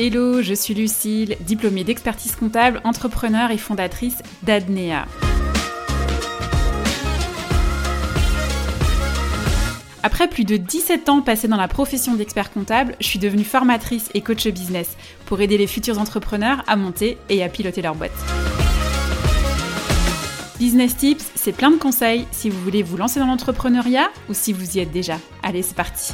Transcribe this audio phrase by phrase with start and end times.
[0.00, 5.06] Hello, je suis Lucille, diplômée d'expertise comptable, entrepreneur et fondatrice d'Adnea.
[10.04, 14.08] Après plus de 17 ans passés dans la profession d'expert comptable, je suis devenue formatrice
[14.14, 14.96] et coach business
[15.26, 18.12] pour aider les futurs entrepreneurs à monter et à piloter leur boîte.
[20.60, 24.52] Business Tips, c'est plein de conseils si vous voulez vous lancer dans l'entrepreneuriat ou si
[24.52, 25.18] vous y êtes déjà.
[25.42, 26.12] Allez, c'est parti.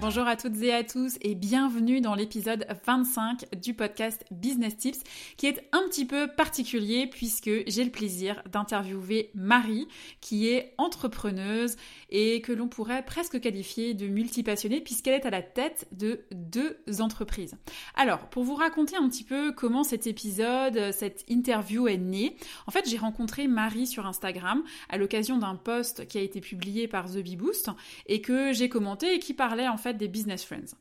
[0.00, 5.00] Bonjour à toutes et à tous et bienvenue dans l'épisode 25 du podcast Business Tips
[5.36, 9.88] qui est un petit peu particulier puisque j'ai le plaisir d'interviewer Marie
[10.20, 11.74] qui est entrepreneuse
[12.10, 16.78] et que l'on pourrait presque qualifier de multipassionnée puisqu'elle est à la tête de deux
[17.00, 17.56] entreprises.
[17.96, 22.36] Alors, pour vous raconter un petit peu comment cet épisode, cette interview est née,
[22.68, 26.86] en fait j'ai rencontré Marie sur Instagram à l'occasion d'un post qui a été publié
[26.86, 27.68] par The Bee Boost
[28.06, 30.74] et que j'ai commenté et qui parlait en fait des business friends.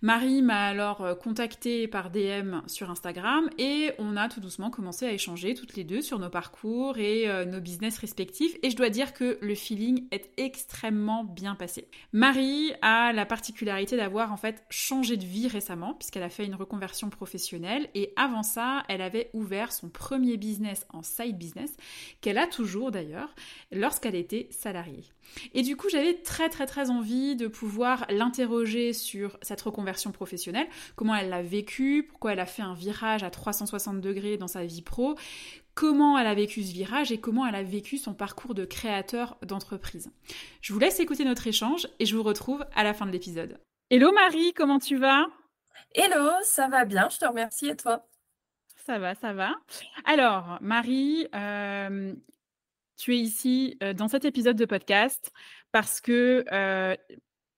[0.00, 5.06] Marie m'a alors euh, contacté par DM sur Instagram et on a tout doucement commencé
[5.06, 8.76] à échanger toutes les deux sur nos parcours et euh, nos business respectifs et je
[8.76, 11.88] dois dire que le feeling est extrêmement bien passé.
[12.12, 16.54] Marie a la particularité d'avoir en fait changé de vie récemment puisqu'elle a fait une
[16.54, 21.76] reconversion professionnelle et avant ça, elle avait ouvert son premier business en side business
[22.20, 23.34] qu'elle a toujours d'ailleurs
[23.70, 25.04] lorsqu'elle était salariée.
[25.54, 30.66] Et du coup, j'avais très très très envie de pouvoir l'interroger sur cette reconversion professionnelle,
[30.96, 34.64] comment elle l'a vécu, pourquoi elle a fait un virage à 360 degrés dans sa
[34.64, 35.14] vie pro,
[35.74, 39.36] comment elle a vécu ce virage et comment elle a vécu son parcours de créateur
[39.42, 40.10] d'entreprise.
[40.60, 43.58] Je vous laisse écouter notre échange et je vous retrouve à la fin de l'épisode.
[43.90, 45.26] Hello Marie, comment tu vas?
[45.94, 48.06] Hello, ça va bien, je te remercie et toi?
[48.86, 49.54] Ça va, ça va.
[50.04, 52.14] Alors, Marie, euh,
[52.96, 55.32] tu es ici dans cet épisode de podcast
[55.72, 56.44] parce que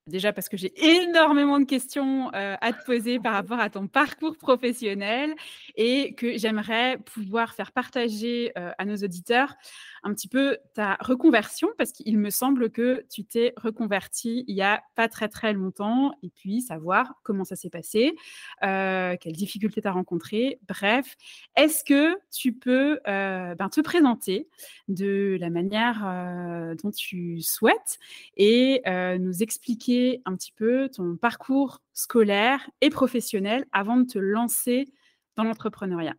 [0.07, 4.37] Déjà parce que j'ai énormément de questions à te poser par rapport à ton parcours
[4.37, 5.35] professionnel
[5.77, 9.55] et que j'aimerais pouvoir faire partager à nos auditeurs
[10.03, 14.61] un petit peu ta reconversion parce qu'il me semble que tu t'es reconverti il y
[14.61, 18.15] a pas très très longtemps et puis savoir comment ça s'est passé,
[18.61, 20.61] quelles difficultés tu as rencontrées.
[20.69, 21.17] Bref,
[21.57, 24.49] est-ce que tu peux ben, te présenter
[24.89, 27.99] de la manière dont tu souhaites
[28.37, 28.83] et
[29.19, 29.94] nous expliquer
[30.25, 34.93] un petit peu ton parcours scolaire et professionnel avant de te lancer
[35.37, 36.15] dans l'entrepreneuriat.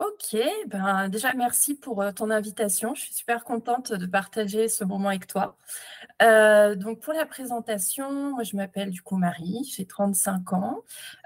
[0.00, 0.34] Ok,
[0.66, 2.94] ben déjà merci pour euh, ton invitation.
[2.94, 5.58] Je suis super contente de partager ce moment avec toi.
[6.22, 10.84] Euh, donc pour la présentation, je m'appelle du coup Marie, j'ai 35 ans.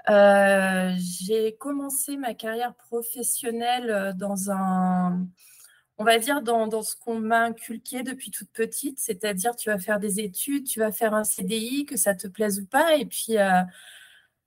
[0.09, 5.25] Euh, j'ai commencé ma carrière professionnelle dans un
[5.97, 9.99] on va dire, dans, ce qu'on m'a inculqué depuis toute petite, c'est-à-dire tu vas faire
[9.99, 13.37] des études, tu vas faire un CDI, que ça te plaise ou pas, et puis
[13.37, 13.61] euh,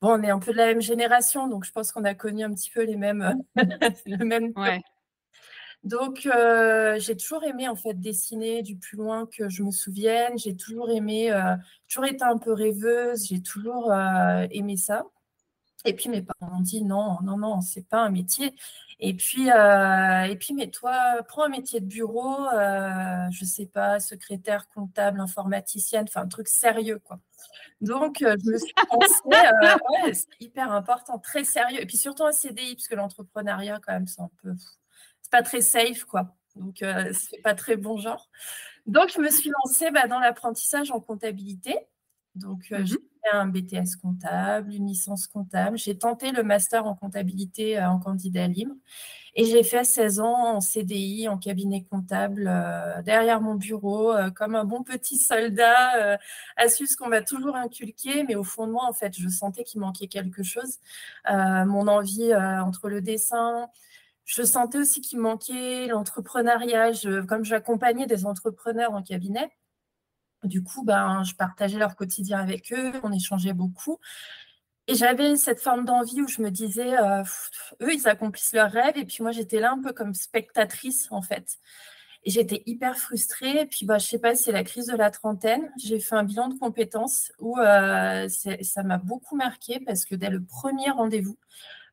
[0.03, 2.45] bon, on est un peu de la même génération, donc je pense qu'on a connu
[2.45, 3.43] un petit peu les mêmes,
[4.07, 4.53] le même.
[4.57, 4.83] Ouais.
[5.85, 10.37] Donc euh, j'ai toujours aimé en fait dessiner du plus loin que je me souvienne.
[10.37, 11.55] J'ai toujours aimé, euh,
[11.89, 13.29] toujours été un peu rêveuse.
[13.29, 13.93] J'ai toujours
[14.51, 15.05] aimé ça.
[15.85, 18.55] Et puis mes parents ont dit non, non, non, c'est pas un métier.
[19.01, 23.67] Et puis, euh, et puis, mais toi, prends un métier de bureau, euh, je sais
[23.67, 27.21] pas, secrétaire, comptable, informaticienne, enfin un truc sérieux, quoi.
[27.81, 31.81] Donc, euh, je me suis pensée, ouais, c'est hyper important, très sérieux.
[31.81, 34.53] Et puis surtout un CDI, parce que l'entrepreneuriat, quand même, c'est un peu,
[35.23, 36.35] c'est pas très safe, quoi.
[36.57, 36.79] Donc,
[37.13, 38.29] c'est pas très bon genre.
[38.87, 41.77] Donc, je me suis lancée bah, dans l'apprentissage en comptabilité.
[42.35, 42.99] Donc, mmh j'ai
[43.33, 45.79] un BTS comptable, une licence comptable.
[45.79, 48.75] J'ai tenté le master en comptabilité en candidat libre.
[49.35, 52.51] Et j'ai fait 16 ans en CDI, en cabinet comptable,
[53.05, 56.19] derrière mon bureau, comme un bon petit soldat,
[56.57, 58.25] à suivre ce qu'on m'a toujours inculqué.
[58.25, 60.79] Mais au fond de moi, en fait, je sentais qu'il manquait quelque chose.
[61.29, 63.69] mon envie entre le dessin,
[64.25, 66.91] je sentais aussi qu'il manquait l'entrepreneuriat.
[67.29, 69.51] comme j'accompagnais des entrepreneurs en cabinet,
[70.45, 73.99] du coup, ben, je partageais leur quotidien avec eux, on échangeait beaucoup.
[74.87, 77.23] Et j'avais cette forme d'envie où je me disais, euh,
[77.83, 81.21] eux, ils accomplissent leurs rêves, et puis moi, j'étais là un peu comme spectatrice, en
[81.21, 81.59] fait.
[82.25, 83.61] Et j'étais hyper frustrée.
[83.61, 85.71] Et puis, bah, je sais pas, c'est la crise de la trentaine.
[85.79, 90.31] J'ai fait un bilan de compétences où euh, ça m'a beaucoup marqué parce que dès
[90.31, 91.39] le premier rendez-vous,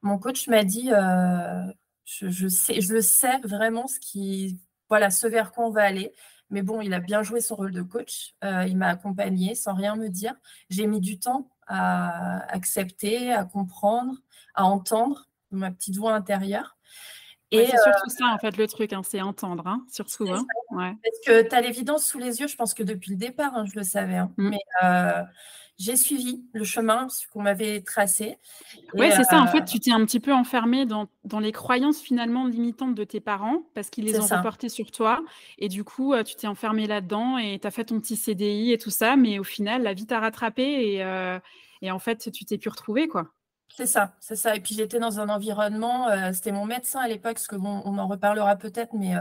[0.01, 1.63] mon coach m'a dit, euh,
[2.05, 4.59] je, je, sais, je sais vraiment ce qui,
[4.89, 6.13] voilà, ce vers quoi on va aller.
[6.49, 8.35] Mais bon, il a bien joué son rôle de coach.
[8.43, 10.35] Euh, il m'a accompagné sans rien me dire.
[10.69, 14.13] J'ai mis du temps à accepter, à comprendre,
[14.53, 16.77] à entendre ma petite voix intérieure.
[17.51, 20.27] Et c'est surtout ça, en fait, le truc, hein, c'est entendre, hein, surtout.
[20.29, 20.45] Hein.
[20.71, 23.75] Parce que tu as l'évidence sous les yeux, je pense que depuis le départ, je
[23.75, 24.21] le savais.
[24.37, 24.49] Mmh.
[24.49, 24.59] Mais
[25.77, 28.37] j'ai suivi le chemin qu'on m'avait tracé.
[28.93, 29.41] Oui, c'est ça.
[29.41, 33.03] En fait, tu t'es un petit peu enfermé dans, dans, les croyances finalement limitantes de
[33.03, 35.21] tes parents parce qu'ils les ont reportées sur toi.
[35.57, 38.71] Et du coup, euh, tu t'es enfermé là-dedans et tu as fait ton petit CDI
[38.71, 39.17] et tout ça.
[39.17, 41.39] Mais au final, la vie t'a rattrapé et, euh,
[41.81, 43.31] et, en fait, tu t'es pu retrouver, quoi.
[43.67, 44.55] C'est ça, c'est ça.
[44.55, 47.81] Et puis j'étais dans un environnement, euh, c'était mon médecin à l'époque, parce que bon,
[47.83, 49.15] on en reparlera peut-être, mais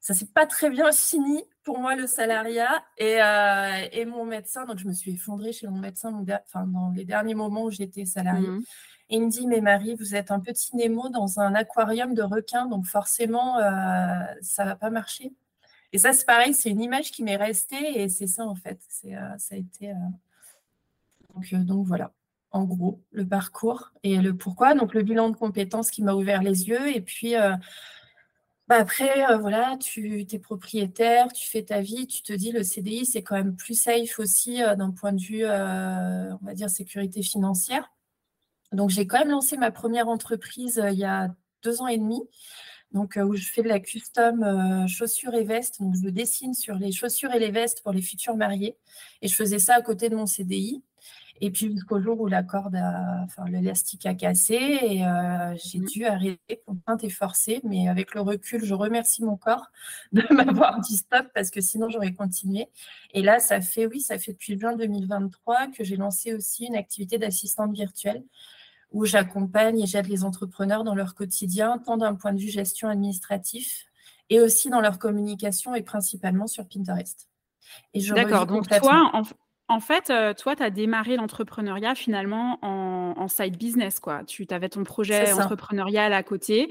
[0.00, 4.64] ça s'est pas très bien fini pour moi le salariat et, euh, et, mon médecin.
[4.64, 8.04] Donc je me suis effondrée chez mon médecin enfin, dans les derniers moments où j'étais
[8.04, 8.46] salariée.
[8.46, 8.62] Mmh.
[9.08, 12.22] Et il me dit, mais Marie, vous êtes un petit Nemo dans un aquarium de
[12.22, 15.32] requins, donc forcément, euh, ça va pas marcher.
[15.92, 18.80] Et ça, c'est pareil, c'est une image qui m'est restée et c'est ça en fait.
[18.88, 19.92] C'est, euh, ça a été.
[21.34, 22.12] Donc, donc voilà,
[22.50, 24.74] en gros, le parcours et le pourquoi.
[24.74, 27.34] Donc le bilan de compétences qui m'a ouvert les yeux et puis
[28.68, 32.64] bah, après, euh, voilà, tu es propriétaire, tu fais ta vie, tu te dis le
[32.64, 36.54] CDI, c'est quand même plus safe aussi euh, d'un point de vue, euh, on va
[36.54, 37.92] dire, sécurité financière.
[38.72, 41.32] Donc, j'ai quand même lancé ma première entreprise il y a
[41.62, 42.20] deux ans et demi,
[42.92, 45.80] donc, où je fais de la custom chaussures et vestes.
[45.80, 48.76] Donc, je dessine sur les chaussures et les vestes pour les futurs mariés.
[49.22, 50.82] Et je faisais ça à côté de mon CDI.
[51.40, 52.76] Et puis jusqu'au jour où la corde,
[53.24, 55.84] enfin l'élastique a cassé et euh, j'ai mmh.
[55.84, 57.60] dû arrêter, contrainte et forcée.
[57.64, 59.70] Mais avec le recul, je remercie mon corps
[60.12, 62.68] de m'avoir dit stop parce que sinon j'aurais continué.
[63.12, 66.76] Et là, ça fait, oui, ça fait depuis juin 2023 que j'ai lancé aussi une
[66.76, 68.24] activité d'assistante virtuelle
[68.92, 72.88] où j'accompagne et j'aide les entrepreneurs dans leur quotidien, tant d'un point de vue gestion
[72.88, 73.86] administratif
[74.30, 77.28] et aussi dans leur communication et principalement sur Pinterest.
[77.94, 79.22] D'accord, donc toi, en,
[79.68, 84.22] en fait, euh, toi, tu as démarré l'entrepreneuriat finalement en, side business, quoi.
[84.24, 86.68] Tu avais ton projet entrepreneurial à côté.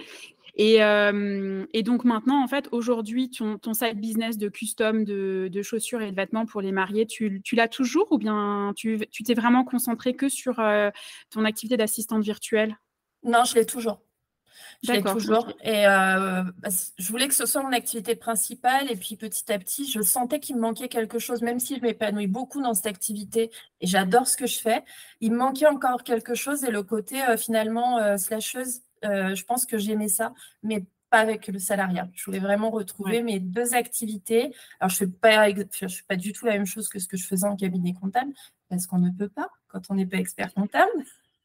[0.57, 6.12] Euh, et, donc maintenant, en fait, aujourd'hui, ton, side business de custom de, chaussures et
[6.12, 10.30] de vêtements pour les mariés, tu, l'as toujours ou bien tu t'es vraiment concentré que
[10.30, 10.89] sur euh,
[11.30, 12.77] ton activité d'assistante virtuelle?
[13.24, 14.00] Non, je l'ai toujours.
[14.86, 15.48] Je l'ai toujours.
[15.64, 18.92] Et euh, bah, je voulais que ce soit mon activité principale.
[18.92, 21.82] Et puis petit à petit, je sentais qu'il me manquait quelque chose, même si je
[21.82, 23.52] m'épanouis beaucoup dans cette activité
[23.82, 24.84] et j'adore ce que je fais.
[25.22, 26.64] Il me manquait encore quelque chose.
[26.64, 30.34] Et le côté euh, finalement euh, slasheuse, je pense que j'aimais ça,
[30.64, 32.10] mais pas avec le salariat.
[32.14, 34.52] Je voulais vraiment retrouver mes deux activités.
[34.80, 37.08] Alors, je ne fais, pas, je fais pas du tout la même chose que ce
[37.08, 38.34] que je faisais en cabinet comptable,
[38.68, 40.92] parce qu'on ne peut pas quand on n'est pas expert comptable.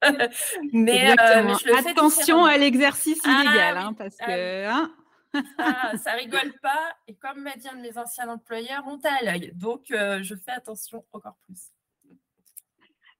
[0.73, 4.67] mais, euh, attention à l'exercice ah illégal, hein, parce ah que.
[4.67, 4.95] Hein.
[5.59, 6.95] Ah, ça rigole pas.
[7.07, 9.53] Et comme m'a dit un de mes anciens employeurs, on t'a à l'œil.
[9.55, 11.71] Donc, euh, je fais attention encore plus.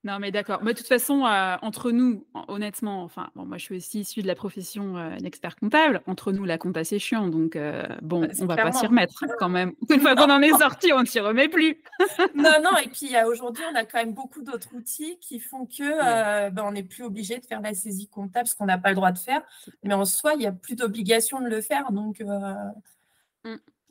[0.03, 0.61] Non, mais d'accord.
[0.63, 4.23] Mais de toute façon, euh, entre nous, honnêtement, enfin, bon, moi, je suis aussi issue
[4.23, 6.01] de la profession euh, d'expert comptable.
[6.07, 7.29] Entre nous, la compta, c'est chiant.
[7.29, 9.73] Donc, euh, bon, on va pas s'y remettre quand même.
[9.91, 11.83] Une fois qu'on en est sorti, on ne s'y remet plus.
[12.35, 12.79] non, non.
[12.83, 16.73] Et puis, aujourd'hui, on a quand même beaucoup d'autres outils qui font que ben, on
[16.73, 19.19] n'est plus obligé de faire la saisie comptable, ce qu'on n'a pas le droit de
[19.19, 19.43] faire.
[19.85, 21.93] Mais en soi, il n'y a plus d'obligation de le faire.
[21.93, 22.23] Donc,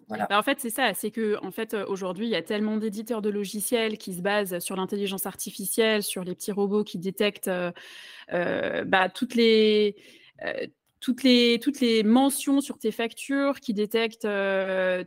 [0.09, 3.21] Bah, en fait, c'est ça, c'est que en fait, aujourd'hui, il y a tellement d'éditeurs
[3.21, 7.51] de logiciels qui se basent sur l'intelligence artificielle, sur les petits robots qui détectent
[8.31, 9.95] bah, toutes les
[10.99, 14.27] toutes les, toutes les mentions sur tes factures, qui détectent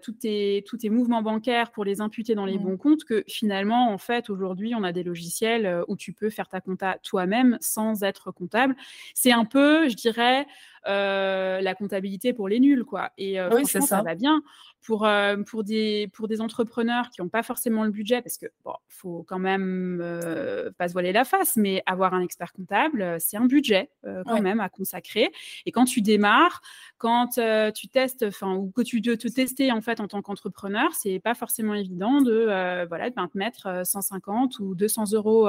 [0.02, 2.62] tous, tes, tous tes mouvements bancaires pour les imputer dans les mmh.
[2.62, 6.48] bons comptes, que finalement, en fait, aujourd'hui, on a des logiciels où tu peux faire
[6.48, 8.74] ta compta toi-même sans être comptable.
[9.14, 10.46] C'est un peu, je dirais,
[10.84, 13.10] la comptabilité pour les nuls, quoi.
[13.18, 13.98] Et franchement, ça.
[13.98, 14.42] ça va bien
[14.82, 18.46] pour, euh, pour, des, pour des entrepreneurs qui n'ont pas forcément le budget, parce que
[18.64, 23.02] bon, faut quand même euh, pas se voiler la face, mais avoir un expert comptable,
[23.02, 23.90] euh, c'est un budget
[24.26, 25.30] quand même à consacrer.
[25.64, 26.60] Et quand tu démarres,
[26.98, 27.38] quand
[27.74, 31.20] tu testes, enfin, ou que tu dois te tester en fait en tant qu'entrepreneur, c'est
[31.20, 35.48] pas forcément évident de voilà de te mettre 150 ou 200 euros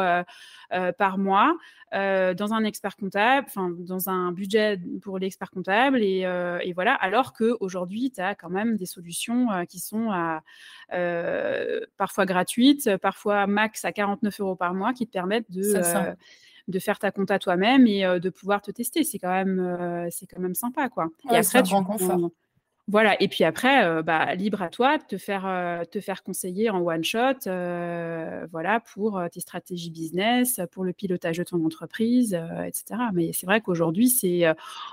[0.98, 1.58] par mois
[1.92, 6.22] dans un expert comptable, enfin dans un budget pour l'expert comptable et,
[6.64, 6.94] et voilà.
[6.96, 10.10] Alors que aujourd'hui, tu as quand même des solutions euh, qui sont
[10.94, 16.14] euh, parfois gratuites, parfois max à 49 euros par mois, qui te permettent de euh,
[16.70, 19.04] de faire ta compta toi-même et de pouvoir te tester.
[19.04, 21.10] C'est quand même, c'est quand même sympa, quoi.
[21.30, 22.30] et après, tu confort.
[22.90, 23.22] Voilà.
[23.22, 27.04] Et puis après, bah, libre à toi de te faire, te faire conseiller en one
[27.04, 27.46] shot,
[28.52, 33.00] voilà, pour tes stratégies business, pour le pilotage de ton entreprise, etc.
[33.14, 34.44] Mais c'est vrai qu'aujourd'hui, c'est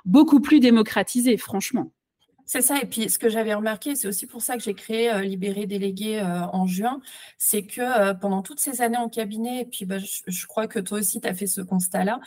[0.05, 1.91] beaucoup plus démocratisé, franchement.
[2.53, 2.81] C'est ça.
[2.83, 5.67] Et puis, ce que j'avais remarqué, c'est aussi pour ça que j'ai créé euh, Libéré
[5.67, 7.01] Délégué euh, en juin,
[7.39, 10.81] c'est que euh, pendant toutes ces années en cabinet, et puis bah, je, crois que
[10.81, 12.19] toi aussi, tu as fait ce constat-là,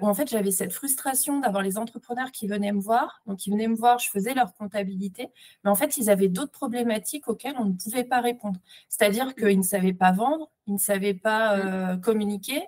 [0.00, 3.20] où en fait, j'avais cette frustration d'avoir les entrepreneurs qui venaient me voir.
[3.26, 5.28] Donc, ils venaient me voir, je faisais leur comptabilité,
[5.64, 8.60] mais en fait, ils avaient d'autres problématiques auxquelles on ne pouvait pas répondre.
[8.88, 9.34] C'est-à-dire mmh.
[9.34, 12.00] qu'ils ne savaient pas vendre, ils ne savaient pas mmh.
[12.00, 12.62] communiquer,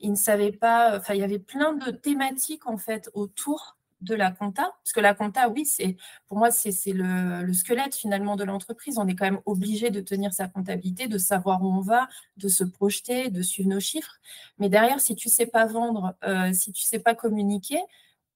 [0.00, 0.98] ils ne savaient pas.
[0.98, 5.00] Enfin, il y avait plein de thématiques en fait autour de la compta, parce que
[5.00, 5.96] la compta, oui, c'est
[6.28, 8.98] pour moi, c'est le, squelette finalement de l'entreprise.
[8.98, 12.48] On est quand même obligé de tenir sa comptabilité, de savoir où on va, de
[12.48, 14.16] se projeter, de suivre nos chiffres.
[14.58, 17.78] Mais derrière, si tu ne sais pas vendre, euh, si tu ne sais pas communiquer,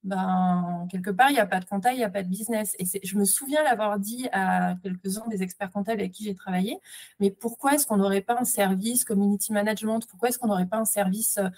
[0.03, 2.75] ben, quelque part, il n'y a pas de compta, il n'y a pas de business.
[2.79, 6.79] Et je me souviens l'avoir dit à quelques-uns des experts comptables avec qui j'ai travaillé,
[7.19, 10.01] mais pourquoi est-ce qu'on n'aurait pas un service community management?
[10.09, 11.49] Pourquoi est-ce qu'on n'aurait pas un service euh,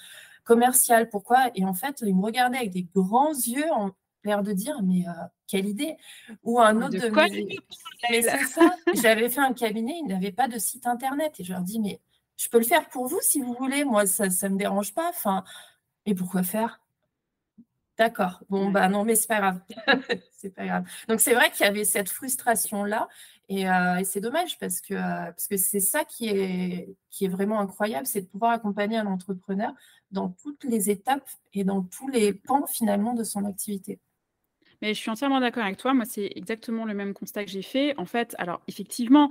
[0.45, 1.51] commercial, pourquoi?
[1.55, 3.93] Et en fait, il me regardait avec des grands yeux en
[4.25, 5.13] l'air de dire, mais euh,
[5.47, 5.97] quelle idée
[6.43, 7.11] Ou un autre de,
[8.11, 11.35] Mais c'est ça, j'avais fait un cabinet, il n'avait pas de site internet.
[11.39, 12.01] Et je leur dis, mais
[12.37, 15.09] je peux le faire pour vous si vous voulez, moi, ça ne me dérange pas.
[15.09, 15.45] Enfin,
[16.07, 16.81] mais pourquoi faire?
[17.99, 18.43] D'accord.
[18.49, 19.61] Bon, bah non, mais c'est pas grave.
[20.33, 20.85] c'est pas grave.
[21.09, 23.09] Donc c'est vrai qu'il y avait cette frustration-là.
[23.49, 27.27] Et, euh, et c'est dommage parce que euh, parce que c'est ça qui est, qui
[27.27, 29.73] est vraiment incroyable, c'est de pouvoir accompagner un entrepreneur
[30.13, 33.99] dans toutes les étapes et dans tous les pans finalement de son activité.
[34.83, 35.95] Mais je suis entièrement d'accord avec toi.
[35.95, 37.95] Moi, c'est exactement le même constat que j'ai fait.
[37.99, 39.31] En fait, alors effectivement,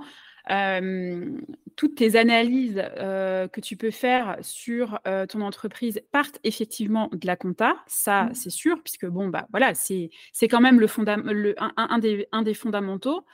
[0.50, 1.38] euh,
[1.76, 7.26] toutes tes analyses euh, que tu peux faire sur euh, ton entreprise partent effectivement de
[7.26, 8.34] la compta, ça mmh.
[8.34, 10.10] c'est sûr, puisque bon, bah voilà, c'est
[10.42, 10.88] quand même le,
[11.32, 13.24] le un, des, un, des, fondamentaux.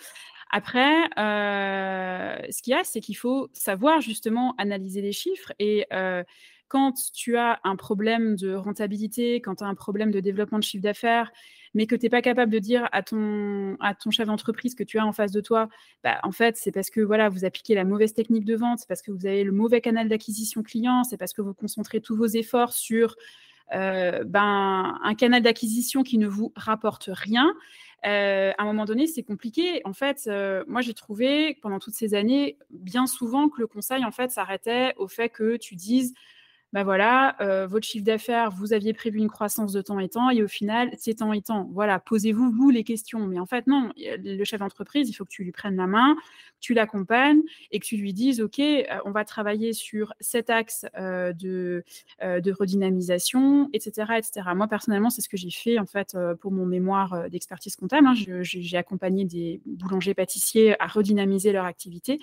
[0.51, 5.87] Après, ce qu'il y a, c'est qu'il faut savoir justement analyser les chiffres et
[6.69, 10.65] quand tu as un problème de rentabilité, quand tu as un problème de développement de
[10.65, 11.33] chiffre d'affaires,
[11.75, 14.85] mais que tu n'es pas capable de dire à ton, à ton chef d'entreprise que
[14.85, 15.69] tu as en face de toi,
[16.05, 18.89] bah, en fait, c'est parce que voilà, vous appliquez la mauvaise technique de vente, c'est
[18.89, 22.17] parce que vous avez le mauvais canal d'acquisition client, c'est parce que vous concentrez tous
[22.17, 23.17] vos efforts sur
[23.75, 27.55] euh, ben, un canal d'acquisition qui ne vous rapporte rien.
[28.07, 29.83] Euh, à un moment donné, c'est compliqué.
[29.85, 34.05] En fait, euh, moi, j'ai trouvé pendant toutes ces années, bien souvent, que le conseil,
[34.05, 36.15] en fait, s'arrêtait au fait que tu dises
[36.75, 40.29] bah voilà, euh, votre chiffre d'affaires, vous aviez prévu une croissance de temps et temps,
[40.29, 41.67] et au final, c'est temps et temps.
[41.73, 43.21] Voilà, posez-vous, vous, les questions.
[43.21, 46.15] Mais en fait, non, le chef d'entreprise, il faut que tu lui prennes la main,
[46.15, 50.51] que tu l'accompagnes et que tu lui dises, OK, euh, on va travailler sur cet
[50.51, 51.85] axe euh, de,
[52.21, 54.51] redynamisation, etc., etc.
[54.55, 58.09] Moi, personnellement, c'est ce que j'ai fait, en fait, pour mon mémoire d'expertise comptable.
[58.09, 58.15] Hein.
[58.43, 62.21] J'ai accompagné des boulangers-pâtissiers à redynamiser leur activité.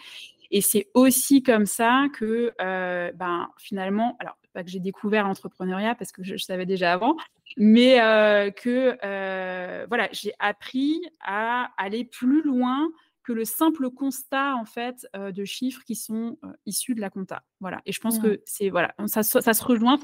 [0.56, 5.96] Et c'est aussi comme ça que, euh, ben, finalement, alors pas que j'ai découvert l'entrepreneuriat
[5.96, 7.18] parce que je, savais déjà avant,
[7.58, 12.88] mais euh, que euh, voilà, j'ai appris à aller plus loin
[13.24, 17.44] que le simple constat en fait de chiffres qui sont issus de la compta.
[17.60, 17.82] Voilà.
[17.86, 18.38] Et je pense que mmh.
[18.46, 20.00] c'est voilà, ça, ça se rejoint.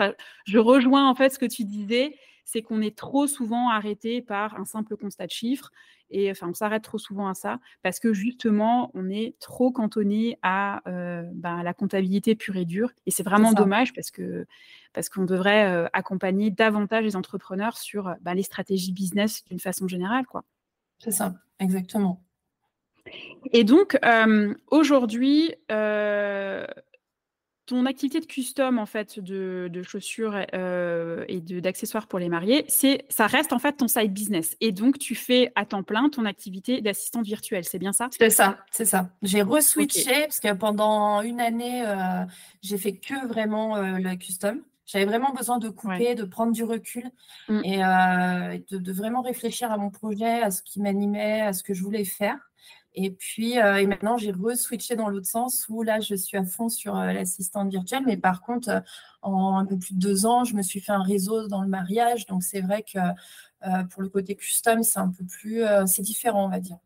[0.45, 2.13] Je rejoins en fait ce que tu disais
[2.45, 5.71] c'est qu'on est trop souvent arrêté par un simple constat de chiffres.
[6.09, 10.37] Et enfin, on s'arrête trop souvent à ça parce que justement, on est trop cantonné
[10.41, 12.91] à euh, bah, la comptabilité pure et dure.
[13.05, 14.45] Et c'est vraiment dommage parce que
[14.93, 19.87] parce qu'on devrait euh, accompagner davantage les entrepreneurs sur bah, les stratégies business d'une façon
[19.87, 20.43] générale, quoi.
[20.99, 22.21] C'est ça, exactement.
[23.53, 25.53] Et donc, euh, aujourd'hui,
[27.71, 33.05] ton activité de custom en fait de, chaussures euh, et d'accessoires pour les mariés, c'est
[33.07, 36.25] ça reste en fait ton side business et donc tu fais à temps plein ton
[36.25, 38.09] activité d'assistante virtuelle, c'est bien ça?
[38.11, 39.09] C'est ça, c'est ça.
[39.21, 42.25] J'ai reswitché parce que pendant une année euh,
[42.61, 44.61] j'ai fait que vraiment euh, le custom.
[44.85, 47.09] J'avais vraiment besoin de couper, de prendre du recul
[47.47, 47.61] mmh.
[47.63, 51.81] et de, vraiment réfléchir à mon projet, à ce qui m'animait, à ce que je
[51.81, 52.37] voulais faire.
[52.93, 56.43] Et puis, euh, et maintenant, j'ai re-switché dans l'autre sens où là, je suis à
[56.43, 58.03] fond sur euh, l'assistante virtuelle.
[58.05, 58.79] Mais par contre, euh,
[59.21, 61.69] en un peu plus de deux ans, je me suis fait un réseau dans le
[61.69, 62.25] mariage.
[62.25, 62.99] Donc, c'est vrai que
[63.91, 66.77] pour le côté custom, c'est un peu plus, c'est différent, on va dire.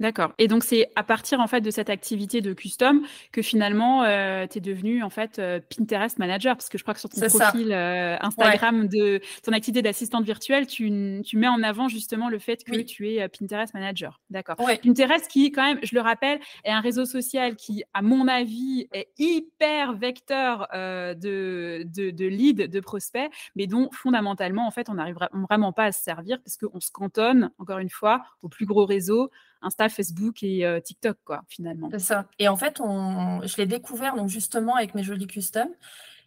[0.00, 0.32] D'accord.
[0.38, 3.02] Et donc, c'est à partir en fait de cette activité de custom
[3.32, 6.94] que finalement, euh, tu es devenu en fait euh, Pinterest manager, parce que je crois
[6.94, 11.62] que sur ton profil euh, Instagram de ton activité d'assistante virtuelle, tu, tu, mets en
[11.64, 14.20] avant justement le fait que tu es Pinterest manager.
[14.30, 14.56] D'accord.
[14.56, 18.86] Pinterest qui, quand même, je le rappelle, est un réseau social qui, à mon avis,
[18.92, 24.94] est hyper vecteur de, de, de leads, de prospects, mais dont fondamentalement, en fait, on
[24.94, 25.16] n'arrive
[25.48, 28.86] vraiment pas à se servir parce qu'on se cantonne, encore une fois, au plus gros
[28.86, 29.30] réseau
[29.62, 31.88] Insta, Facebook et euh, TikTok, quoi, finalement.
[31.90, 32.26] C'est ça.
[32.38, 35.74] Et en fait, je l'ai découvert donc justement avec mes jolis customs.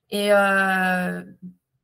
[0.10, 1.24] Et euh,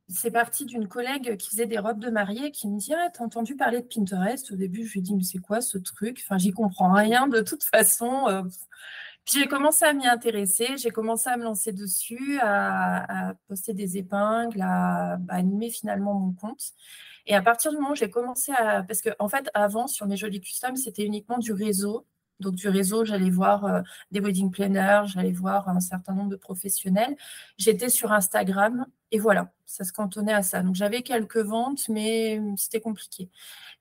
[0.08, 3.24] c'est parti d'une collègue qui faisait des robes de mariée qui me dit ah, T'as
[3.24, 4.50] entendu parler de Pinterest?
[4.50, 6.20] Au début, je lui ai dit Mais c'est quoi ce truc?
[6.24, 8.28] Enfin, j'y comprends rien de toute façon.
[8.28, 8.42] Euh,
[9.24, 13.98] puis j'ai commencé à m'y intéresser, j'ai commencé à me lancer dessus, à, poster des
[13.98, 16.72] épingles, à, animer finalement mon compte.
[17.28, 18.82] Et à partir du moment où j'ai commencé à.
[18.82, 22.06] Parce qu'en en fait, avant, sur mes jolis customs, c'était uniquement du réseau.
[22.40, 23.82] Donc, du réseau, j'allais voir euh,
[24.12, 27.16] des wedding planners, j'allais voir un certain nombre de professionnels.
[27.58, 30.62] J'étais sur Instagram et voilà, ça se cantonnait à ça.
[30.62, 33.28] Donc, j'avais quelques ventes, mais c'était compliqué.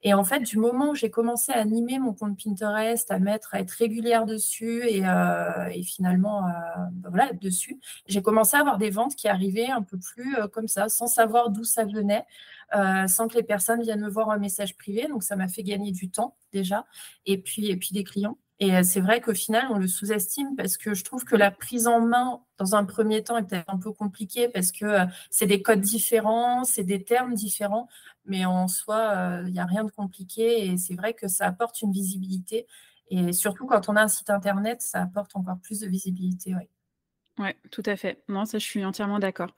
[0.04, 3.56] Et en fait, du moment où j'ai commencé à animer mon compte Pinterest, à mettre,
[3.56, 6.44] à être régulière dessus et, euh, finalement,
[6.92, 10.48] ben voilà, dessus, j'ai commencé à avoir des ventes qui arrivaient un peu plus euh,
[10.48, 12.26] comme ça, sans savoir d'où ça venait,
[12.72, 15.08] sans que les personnes viennent me voir un message privé.
[15.08, 16.86] Donc, ça m'a fait gagner du temps déjà,
[17.26, 18.38] et puis, et puis des clients.
[18.60, 21.52] Et euh, c'est vrai qu'au final, on le sous-estime parce que je trouve que la
[21.52, 25.06] prise en main, dans un premier temps, est peut-être un peu compliquée parce que euh,
[25.30, 27.88] c'est des codes différents, c'est des termes différents,
[28.26, 31.46] mais en soi, euh, il n'y a rien de compliqué et c'est vrai que ça
[31.46, 32.66] apporte une visibilité.
[33.10, 36.56] Et surtout quand on a un site internet, ça apporte encore plus de visibilité.
[37.40, 38.24] Oui, tout à fait.
[38.30, 39.54] Non, ça, je suis entièrement d'accord.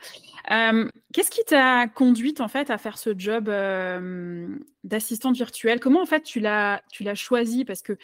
[1.13, 3.45] Qu'est-ce qui t'a conduite en fait à faire ce job
[4.83, 5.79] d'assistante virtuelle?
[5.79, 6.81] Comment en fait tu l'as
[7.15, 7.63] choisi?
[7.63, 7.97] Parce que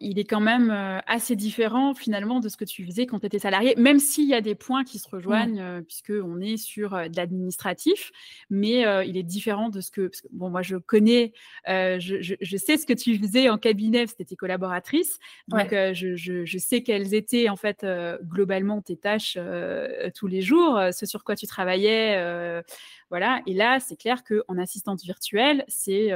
[0.00, 3.26] il est quand même euh, assez différent finalement de ce que tu faisais quand tu
[3.26, 6.94] étais salarié, même s'il y a des points qui se rejoignent, euh, puisqu'on est sur
[6.94, 8.12] euh, de l'administratif,
[8.50, 11.32] mais il est différent de ce que, bon, moi je connais,
[11.66, 17.14] je, sais ce que tu faisais en cabinet, c'était tes collaboratrices, donc je, sais quelles
[17.14, 17.86] étaient en fait
[18.22, 19.38] globalement tes tâches
[20.14, 22.62] tous les jours, ce sur quoi tu travaillais,
[23.10, 26.10] voilà, et là c'est clair qu'en assistante virtuelle, c'est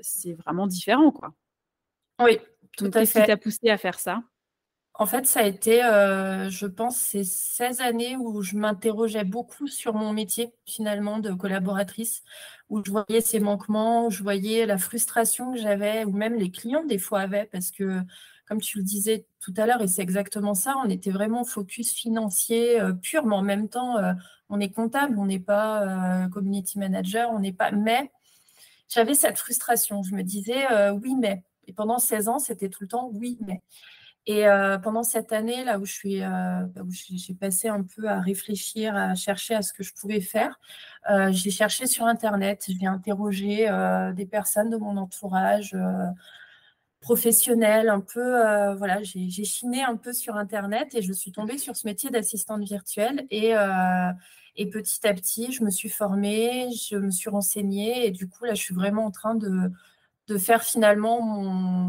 [0.00, 1.34] c'est vraiment différent, quoi.
[2.20, 2.38] Oui,
[2.76, 4.22] Qu'est-ce qui t'a poussé à faire ça?
[4.94, 9.66] En fait, ça a été, euh, je pense, ces 16 années où je m'interrogeais beaucoup
[9.66, 12.22] sur mon métier, finalement, de collaboratrice,
[12.68, 16.50] où je voyais ces manquements, où je voyais la frustration que j'avais, ou même les
[16.50, 18.00] clients, des fois, avaient, parce que,
[18.46, 21.92] comme tu le disais tout à l'heure, et c'est exactement ça, on était vraiment focus
[21.92, 24.12] financier euh, pur, mais en même temps, euh,
[24.50, 27.70] on est comptable, on n'est pas community manager, on n'est pas.
[27.70, 28.12] Mais
[28.88, 30.02] j'avais cette frustration.
[30.02, 33.60] Je me disais, oui, mais et pendant 16 ans, c'était tout le temps oui, mais.
[34.26, 36.66] Et euh, pendant cette année, là où euh,
[37.10, 40.60] j'ai passé un peu à réfléchir, à chercher à ce que je pouvais faire,
[41.10, 43.68] euh, j'ai cherché sur Internet, j'ai interrogé
[44.14, 45.76] des personnes de mon entourage
[47.00, 51.74] professionnel, un peu, voilà, j'ai chiné un peu sur Internet et je suis tombée sur
[51.74, 57.28] ce métier d'assistante virtuelle et petit à petit, je me suis formée, je me suis
[57.28, 59.72] renseignée et du coup, là, je suis vraiment en train de
[60.28, 61.20] de faire finalement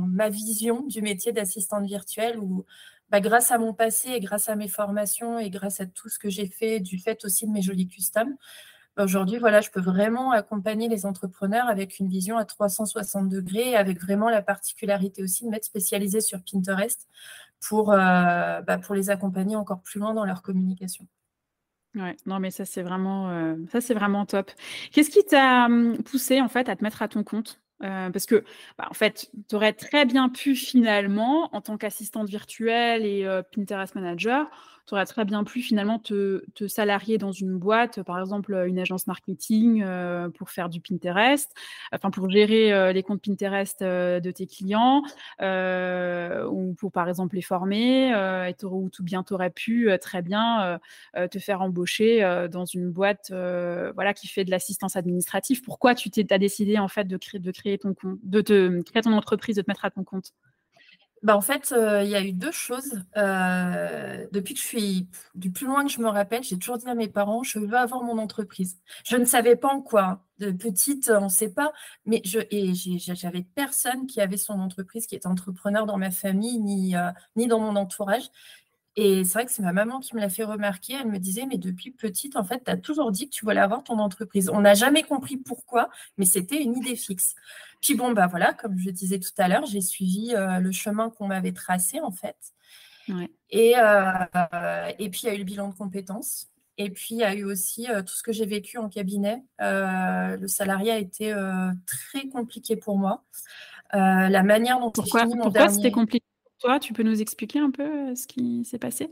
[0.07, 2.65] ma vision du métier d'assistante virtuelle où
[3.09, 6.17] bah, grâce à mon passé et grâce à mes formations et grâce à tout ce
[6.17, 8.35] que j'ai fait, du fait aussi de mes jolis customs,
[8.95, 13.75] bah, aujourd'hui, voilà, je peux vraiment accompagner les entrepreneurs avec une vision à 360 degrés,
[13.75, 17.07] avec vraiment la particularité aussi de m'être spécialisée sur Pinterest
[17.67, 21.07] pour, euh, bah, pour les accompagner encore plus loin dans leur communication.
[21.95, 24.51] Ouais, non, mais ça, c'est vraiment, euh, ça, c'est vraiment top.
[24.91, 27.62] Qu'est-ce qui t'a hum, poussé, en fait, à te mettre à ton compte?
[27.83, 28.43] Euh, parce que,
[28.77, 33.41] bah, en fait, tu aurais très bien pu finalement, en tant qu'assistante virtuelle et euh,
[33.43, 34.47] Pinterest manager,
[34.85, 39.07] tu aurais très bien pu finalement te, salarier dans une boîte, par exemple une agence
[39.07, 41.51] marketing euh, pour faire du Pinterest,
[41.93, 45.03] enfin pour gérer euh, les comptes Pinterest euh, de tes clients
[45.41, 48.13] ou pour par exemple les former,
[48.63, 50.79] ou tout bien tu aurais pu très bien
[51.13, 55.61] te faire embaucher dans une boîte voilà qui fait de l'assistance administrative.
[55.63, 59.01] Pourquoi tu t'es décidé en fait de créer, de créer ton compte, de te créer
[59.01, 60.33] ton entreprise, de te mettre à ton compte?
[61.23, 63.01] Bah, en fait, euh, il y a eu deux choses.
[63.15, 66.87] Euh, depuis que je suis du plus loin que je me rappelle, j'ai toujours dit
[66.87, 68.77] à mes parents, je veux avoir mon entreprise.
[69.05, 70.21] Je ne savais pas en quoi.
[70.39, 71.71] De petite, on ne sait pas.
[72.05, 76.59] Mais je et j'avais personne qui avait son entreprise, qui était entrepreneur dans ma famille,
[76.59, 78.29] ni, euh, ni dans mon entourage.
[78.95, 80.93] Et c'est vrai que c'est ma maman qui me l'a fait remarquer.
[80.93, 83.59] Elle me disait, mais depuis petite, en fait, tu as toujours dit que tu voulais
[83.59, 84.49] avoir ton entreprise.
[84.49, 87.33] On n'a jamais compris pourquoi, mais c'était une idée fixe.
[87.81, 91.09] Puis bon, bah voilà, comme je disais tout à l'heure, j'ai suivi euh, le chemin
[91.09, 92.37] qu'on m'avait tracé, en fait.
[93.49, 96.49] Et, euh, et puis, il y a eu le bilan de compétences.
[96.77, 99.43] Et puis, il y a eu aussi euh, tout ce que j'ai vécu en cabinet.
[99.59, 101.33] le salariat a été
[101.87, 103.23] très compliqué pour moi.
[103.91, 106.23] la manière dont pourquoi, pourquoi c'était compliqué
[106.63, 109.11] toi, tu peux nous expliquer un peu euh, ce qui s'est passé?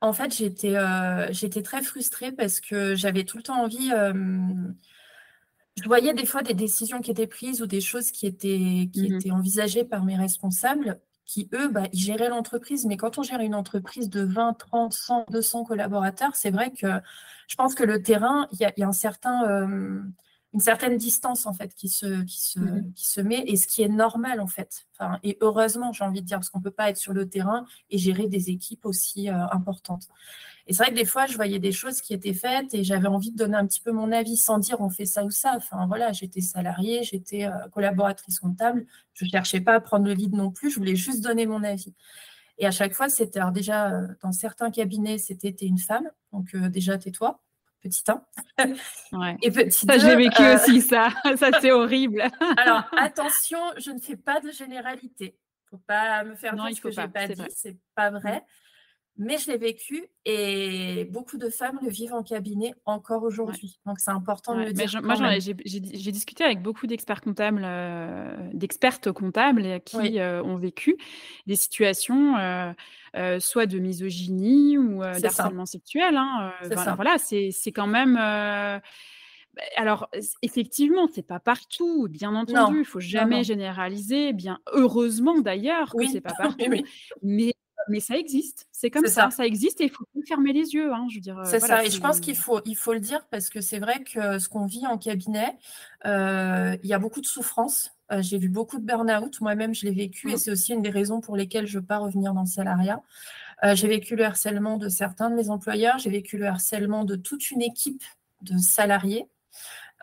[0.00, 3.90] En fait, j'étais euh, j'étais très frustrée parce que j'avais tout le temps envie.
[5.80, 9.08] Je voyais des fois des décisions qui étaient prises ou des choses qui étaient, qui
[9.08, 12.84] mmh étaient envisagées par mes responsables qui, eux, bah, ils géraient l'entreprise.
[12.84, 16.86] Mais quand on gère une entreprise de 20, 30, 100, 200 collaborateurs, c'est vrai que
[17.48, 20.02] je pense que le terrain, il y a, un certain, euh,
[20.54, 23.66] une certaine distance en fait qui se, qui, se, mmh qui se met et ce
[23.66, 24.86] qui est normal en fait.
[24.92, 27.28] Enfin, et heureusement, j'ai envie de dire, parce qu'on ne peut pas être sur le
[27.28, 30.08] terrain et gérer des équipes aussi euh, importantes.
[30.66, 33.08] Et c'est vrai que des fois, je voyais des choses qui étaient faites et j'avais
[33.08, 35.54] envie de donner un petit peu mon avis sans dire on fait ça ou ça.
[35.56, 40.12] Enfin voilà, j'étais salariée, j'étais euh, collaboratrice comptable, je ne cherchais pas à prendre le
[40.12, 41.94] lead non plus, je voulais juste donner mon avis.
[42.58, 46.98] Et à chaque fois, c'était déjà euh, dans certains cabinets, c'était une femme, donc déjà
[46.98, 47.40] tais-toi
[47.82, 49.18] petit 1.
[49.18, 49.36] Ouais.
[49.42, 51.10] Et petit ça, j'ai vécu euh, aussi ça.
[51.36, 52.22] ça, c'est horrible.
[52.56, 55.36] Alors, attention, je ne fais pas de généralité.
[55.36, 57.42] Il ne faut pas me faire non, dire ce que je n'ai pas dit.
[57.54, 58.42] C'est pas vrai.
[59.18, 63.78] Mais je l'ai vécu et beaucoup de femmes le vivent en cabinet encore aujourd'hui.
[63.84, 65.02] Donc c'est important de le dire.
[65.02, 70.96] moi, j'ai discuté avec beaucoup d'experts comptables, euh, d'expertes comptables qui euh, ont vécu
[71.46, 76.16] des situations euh, soit de misogynie ou d'harcèlement sexuel.
[76.16, 78.14] Hein, voilà, voilà c'est quand même.
[79.54, 80.08] Bah, alors,
[80.40, 86.06] effectivement, c'est pas partout, bien entendu, il ne faut jamais généraliser, bien heureusement d'ailleurs que
[86.06, 86.64] c'est pas partout,
[87.22, 87.52] mais
[87.88, 89.30] mais ça existe, c'est comme ça.
[89.30, 89.46] ça.
[89.46, 90.92] existe et il faut fermer les yeux.
[90.92, 91.40] Hein, je veux dire.
[91.44, 94.02] C'est ça, et je pense qu'il faut, il faut le dire parce que c'est vrai
[94.02, 95.56] que ce qu'on vit en cabinet,
[96.04, 97.92] il y a beaucoup de souffrance.
[98.18, 99.40] J'ai vu beaucoup de burn-out.
[99.40, 100.38] Moi-même, je l'ai vécu et mmh.
[100.38, 103.02] c'est aussi une des raisons pour lesquelles je ne veux pas revenir dans le salariat.
[103.74, 107.50] j'ai vécu le harcèlement de certains de mes employeurs, j'ai vécu le harcèlement de toute
[107.50, 108.02] une équipe
[108.42, 109.26] de salariés.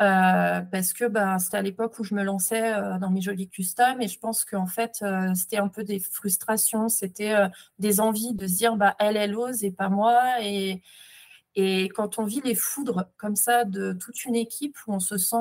[0.02, 3.50] Euh, parce que bah, c'était à l'époque où je me lançais euh, dans mes jolis
[3.50, 7.36] customs et je pense qu'en fait, euh, c'était un peu des frustrations, c'était
[7.80, 10.42] des envies de se dire bah, elle, elle ose et pas moi.
[10.42, 10.82] Et,
[11.56, 15.18] et quand on vit les foudres comme ça de toute une équipe où on se
[15.18, 15.36] sent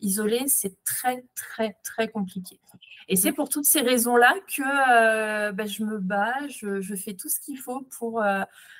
[0.00, 2.60] isolé, c'est très, très, très compliqué.
[3.08, 7.28] Et c'est pour toutes ces raisons-là que bah, je me bats, je, je, fais tout
[7.28, 8.22] ce qu'il faut pour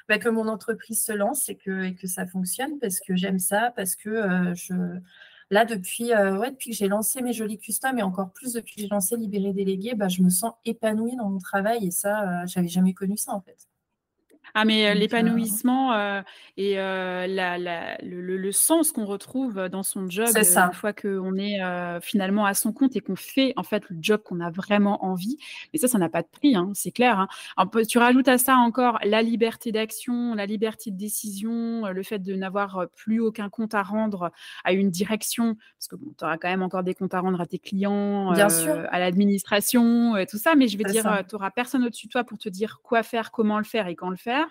[0.09, 3.41] bah, que mon entreprise se lance et que, et que ça fonctionne parce que j'aime
[3.41, 4.75] ça, parce que euh, je,
[5.51, 8.77] là, depuis, euh, ouais, depuis que j'ai lancé mes jolis customs et encore plus depuis
[8.77, 12.43] que j'ai lancé Libéré Délégué, bah, je me sens épanouie dans mon travail et ça,
[12.43, 13.69] euh, j'avais jamais connu ça en fait.
[14.59, 16.23] Ah, mais l'épanouissement
[16.57, 21.61] et le, sens qu'on retrouve dans son job une fois qu'on est
[22.01, 25.37] finalement à son compte et qu'on fait en fait le job qu'on a vraiment envie.
[25.75, 27.29] Mais ça, ça n'a pas de prix, hein, c'est clair.
[27.57, 27.69] Hein.
[27.87, 32.35] tu rajoutes à ça encore la liberté d'action, la liberté de décision, le fait de
[32.35, 34.33] n'avoir plus aucun compte à rendre
[34.65, 37.47] à une direction, parce que tu auras quand même encore des comptes à rendre à
[37.47, 40.55] tes clients, à l'administration, tout ça.
[40.55, 43.31] Mais je veux dire, tu n'auras personne au-dessus de toi pour te dire quoi faire,
[43.31, 44.46] comment le faire et quand le faire.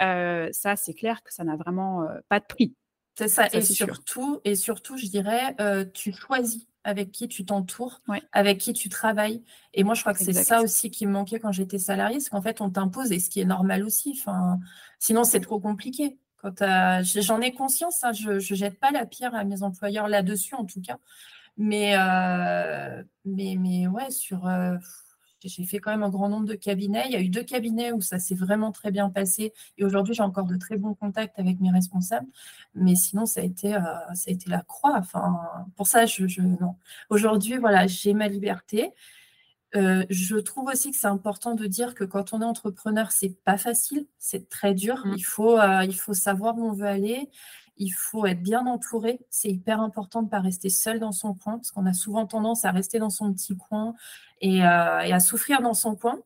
[0.00, 2.74] Euh, ça, c'est clair que ça n'a vraiment euh, pas de prix.
[3.16, 8.00] C'est ça, et, surtout, et surtout, je dirais, euh, tu choisis avec qui tu t'entoures,
[8.30, 9.42] avec qui tu travailles.
[9.74, 12.30] Et moi, je crois que c'est ça aussi qui me manquait quand j'étais salariée, c'est
[12.30, 14.16] qu'en fait, on t'impose, et ce qui est normal aussi.
[14.16, 14.60] Enfin,
[15.00, 16.16] sinon, c'est trop compliqué.
[16.36, 16.54] Quand
[17.02, 20.64] j'en ai conscience, hein, je ne jette pas la pierre à mes employeurs là-dessus, en
[20.64, 20.98] tout cas.
[21.56, 21.96] Mais,
[23.24, 24.48] mais, mais ouais, sur
[25.44, 27.04] j'ai fait quand même un grand nombre de cabinets.
[27.06, 29.52] Il y a eu deux cabinets où ça s'est vraiment très bien passé.
[29.76, 32.26] Et aujourd'hui, j'ai encore de très bons contacts avec mes responsables.
[32.74, 33.80] Mais sinon, ça a été, euh,
[34.14, 34.96] ça a été la croix.
[34.96, 35.38] Enfin,
[35.76, 36.76] pour ça, je, je non.
[37.10, 38.92] Aujourd'hui, voilà, j'ai ma liberté.
[39.76, 43.36] Euh, je trouve aussi que c'est important de dire que quand on est entrepreneur, c'est
[43.44, 45.04] pas facile, c'est très dur.
[45.04, 45.14] Mmh.
[45.16, 47.28] Il, faut, euh, il faut savoir où on veut aller
[47.78, 49.20] il faut être bien entouré.
[49.30, 52.26] C'est hyper important de ne pas rester seul dans son coin, parce qu'on a souvent
[52.26, 53.94] tendance à rester dans son petit coin
[54.40, 56.18] et, euh, à souffrir dans son coin.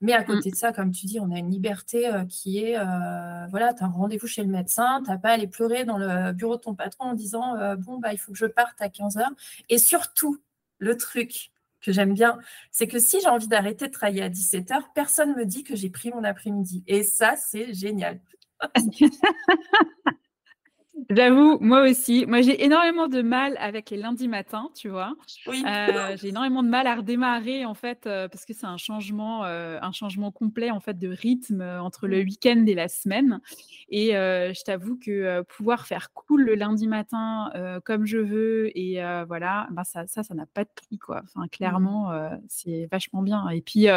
[0.00, 0.52] Mais à côté mm.
[0.52, 3.82] de ça, comme tu dis, on a une liberté euh, qui est, euh, voilà, tu
[3.82, 6.56] as un rendez-vous chez le médecin, tu n'as pas à aller pleurer dans le bureau
[6.56, 9.32] de ton patron en disant, bon, bah, il faut que je parte à 15 heures.
[9.68, 10.38] Et surtout,
[10.78, 12.38] le truc que j'aime bien,
[12.70, 15.64] c'est que si j'ai envie d'arrêter de travailler à 17 heures, personne ne me dit
[15.64, 16.82] que j'ai pris mon après-midi.
[16.86, 18.20] Et ça, c'est génial.
[21.10, 22.24] J'avoue, moi aussi.
[22.26, 25.14] Moi, j'ai énormément de mal avec les lundis matins, tu vois.
[25.46, 25.64] Oui.
[25.66, 29.44] Euh, j'ai énormément de mal à redémarrer, en fait, euh, parce que c'est un changement,
[29.44, 32.24] euh, un changement complet, en fait, de rythme entre le mmh.
[32.24, 33.40] week-end et la semaine.
[33.88, 37.50] Et je t'avoue que pouvoir faire cool le lundi matin
[37.84, 41.22] comme je veux, et voilà, ben ça, ça, ça n'a pas de prix, quoi.
[41.24, 41.48] Enfin, mmh.
[41.50, 43.48] clairement, c'est vachement bien.
[43.50, 43.88] Et puis,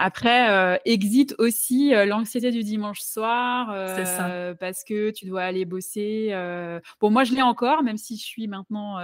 [0.00, 5.64] après, euh, exit aussi euh, l'anxiété du dimanche soir euh, parce que tu dois aller
[5.64, 6.32] bosser.
[7.00, 8.98] Bon, moi, je l'ai encore, même si je suis maintenant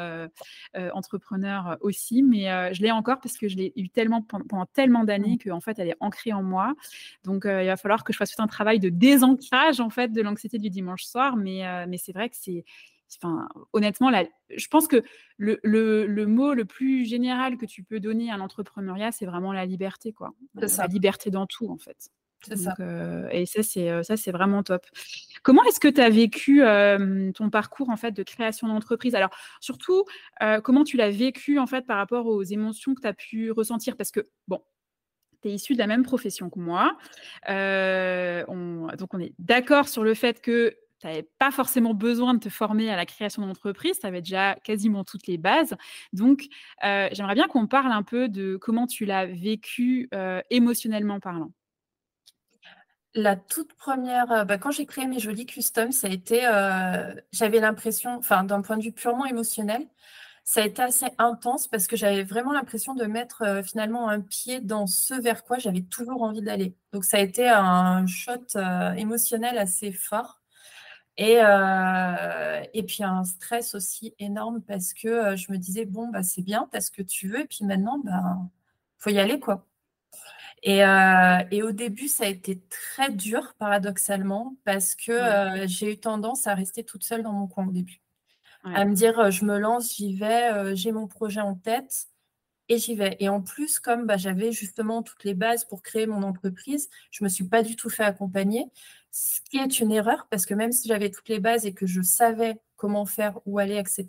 [0.93, 5.35] entrepreneur aussi, mais je l'ai encore parce que je l'ai eu tellement pendant tellement d'années
[5.45, 5.49] mmh.
[5.49, 6.75] qu'en fait, elle est ancrée en moi.
[7.25, 10.23] Donc, il va falloir que je fasse tout un travail de désancrage en fait de
[10.23, 11.37] l'anxiété du dimanche soir.
[11.37, 12.65] Mais, mais c'est vrai que c'est
[13.23, 14.11] Enfin, honnêtement,
[14.55, 15.03] je pense que
[15.37, 19.67] le, le, mot le plus général que tu peux donner à l'entrepreneuriat, c'est vraiment la
[19.67, 20.33] liberté, quoi.
[20.55, 22.11] La liberté dans tout, en fait.
[22.55, 22.75] Ça.
[22.81, 24.85] Euh, et ça, c'est euh, ça, c'est vraiment top.
[25.43, 26.63] Comment est-ce que tu as vécu
[27.35, 29.15] ton parcours en fait de création d'entreprise?
[29.15, 30.05] Alors, surtout,
[30.63, 33.97] comment tu l'as vécu en fait par rapport aux émotions que tu as pu ressentir?
[33.97, 34.63] Parce que bon,
[35.43, 36.97] tu es issu de la même profession que moi.
[37.47, 42.91] donc, on est d'accord sur le fait que tu pas forcément besoin de te former
[42.91, 45.75] à la création d'entreprise, tu avais déjà quasiment toutes les bases.
[46.13, 46.45] Donc,
[46.85, 51.51] euh, j'aimerais bien qu'on parle un peu de comment tu l'as vécu euh, émotionnellement parlant.
[53.15, 56.41] La toute première, euh, bah, quand j'ai créé mes jolis customs, ça a été,
[57.33, 59.87] j'avais l'impression, enfin d'un point de vue purement émotionnel,
[60.47, 64.61] ça a été assez intense parce que j'avais vraiment l'impression de mettre finalement un pied
[64.61, 66.77] dans ce vers quoi j'avais toujours envie d'aller.
[66.93, 68.59] Donc ça a été un shot
[68.97, 70.44] émotionnel assez fort.
[71.17, 76.09] Et, euh, et puis un stress aussi énorme parce que euh, je me disais, bon,
[76.09, 78.39] bah, c'est bien, tu as ce que tu veux, et puis maintenant, il bah,
[78.99, 79.67] faut y aller, quoi.
[80.63, 85.99] Et, euh, et, au début, ça a été très dur, paradoxalement, parce que j'ai eu
[85.99, 88.01] tendance à rester toute seule dans mon coin au début.
[88.65, 92.07] À me dire, je me lance, j'y vais, j'ai mon projet en tête
[92.71, 93.15] et j'y vais.
[93.21, 97.23] Et en plus, comme bah, j'avais justement toutes les bases pour créer mon entreprise, je
[97.23, 98.71] ne me suis pas du tout fait accompagner
[99.15, 101.87] ce qui est une erreur parce que même si j'avais toutes les bases et que
[101.87, 104.07] je savais comment faire, où aller, etc.,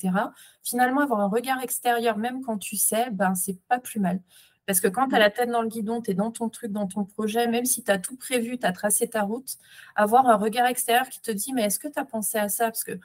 [0.64, 4.20] finalement, avoir un regard extérieur, même quand tu sais, ben, c'est pas plus mal.
[4.66, 6.72] Parce que quand tu as la tête dans le guidon, tu es dans ton truc,
[6.72, 9.58] dans ton projet, même si tu as tout prévu, tu as tracé ta route,
[9.96, 12.66] avoir un regard extérieur qui te dit, mais est-ce que tu as pensé à ça?
[12.66, 13.00] Parce que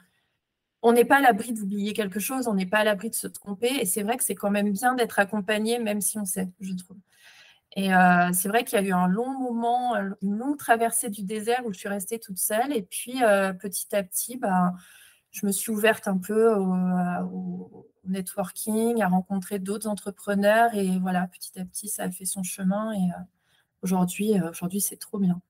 [0.81, 3.27] on n'est pas à l'abri d'oublier quelque chose, on n'est pas à l'abri de se
[3.27, 3.69] tromper.
[3.79, 6.73] Et c'est vrai que c'est quand même bien d'être accompagné, même si on sait, je
[6.73, 6.97] trouve.
[7.75, 11.23] Et euh, c'est vrai qu'il y a eu un long moment, une longue traversée du
[11.23, 12.75] désert où je suis restée toute seule.
[12.75, 14.73] Et puis, euh, petit à petit, bah,
[15.31, 20.73] je me suis ouverte un peu au, networking, à rencontrer d'autres entrepreneurs.
[20.75, 22.91] Et voilà, petit à petit, ça a fait son chemin.
[22.93, 23.23] Et euh,
[23.83, 25.41] aujourd'hui, aujourd'hui, c'est trop bien.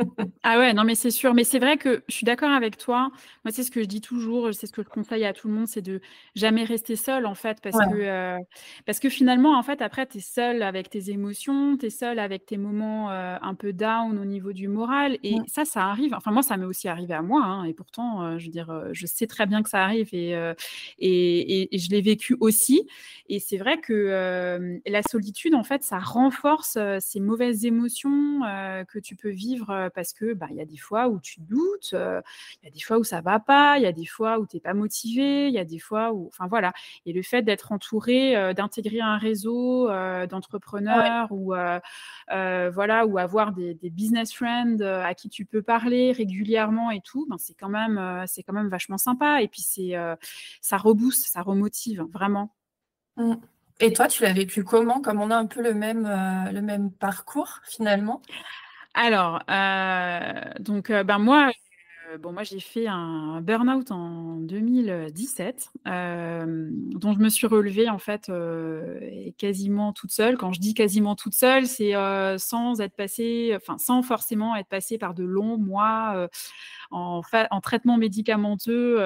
[0.42, 1.34] Ah ouais, non, mais c'est sûr.
[1.34, 3.10] Mais c'est vrai que je suis d'accord avec toi.
[3.44, 5.54] Moi, c'est ce que je dis toujours, c'est ce que je conseille à tout le
[5.54, 6.00] monde, c'est de
[6.34, 8.38] jamais rester seul, en fait, parce que, euh,
[8.86, 12.18] parce que finalement, en fait, après, tu es seul avec tes émotions, tu es seul
[12.18, 15.18] avec tes moments euh, un peu down au niveau du moral.
[15.22, 16.14] Et ça, ça arrive.
[16.14, 17.42] Enfin, moi, ça m'est aussi arrivé à moi.
[17.44, 20.30] Hein, et pourtant, euh, je veux dire, je sais très bien que ça arrive et,
[20.98, 22.88] et, et, je l'ai vécu aussi.
[23.28, 28.40] Et c'est vrai que la solitude, en fait, ça renforce ces mauvaises émotions
[28.88, 31.92] que tu peux vivre parce que bah, il y a des fois où tu doutes,
[31.92, 34.46] il y a des fois où ça va pas, il y a des fois où
[34.46, 36.72] tu n'es pas motivé, il y a des fois où, enfin voilà.
[37.06, 39.88] Et le fait d'être entouré, d'intégrer un réseau
[40.26, 41.54] d'entrepreneurs ou
[42.28, 47.36] voilà, ou avoir des, business friends à qui tu peux parler régulièrement et tout, ben,
[47.38, 49.42] c'est quand même, c'est quand même vachement sympa.
[49.42, 49.94] Et puis c'est,
[50.60, 52.54] ça rebooste, ça remotive vraiment.
[53.16, 53.34] Mmh.
[53.80, 55.00] Et toi, tu l'as vécu comment?
[55.00, 56.02] Comme on a un peu le même,
[56.52, 58.20] le même parcours finalement?
[58.94, 61.50] Alors, euh, donc, euh, ben moi,
[62.12, 67.98] euh, bon, moi, j'ai fait un burn-out en 2017, dont je me suis relevée, en
[67.98, 68.30] fait,
[69.38, 70.36] quasiment toute seule.
[70.36, 71.92] Quand je dis quasiment toute seule, c'est,
[72.38, 76.28] sans être passée enfin, sans forcément être passée par de longs mois,
[76.90, 78.96] en en traitement médicamenteux,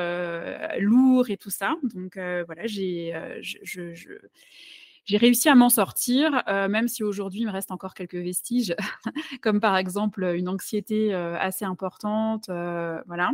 [0.78, 1.74] lourd et tout ça.
[1.94, 3.12] Donc, voilà, j'ai,
[5.04, 8.74] j'ai réussi à m'en sortir, euh, même si aujourd'hui il me reste encore quelques vestiges,
[9.42, 12.48] comme par exemple une anxiété euh, assez importante.
[12.48, 13.32] Euh, voilà.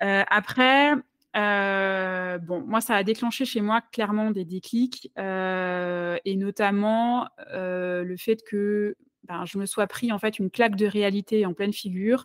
[0.00, 0.94] après,
[1.34, 8.96] bon, moi, ça a déclenché chez moi clairement des déclics, et notamment le fait que
[9.24, 12.24] ben, je me sois pris en fait une claque de réalité en pleine figure.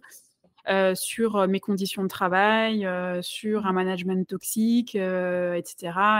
[0.96, 2.88] Sur mes conditions de travail,
[3.22, 5.76] sur un management toxique, etc.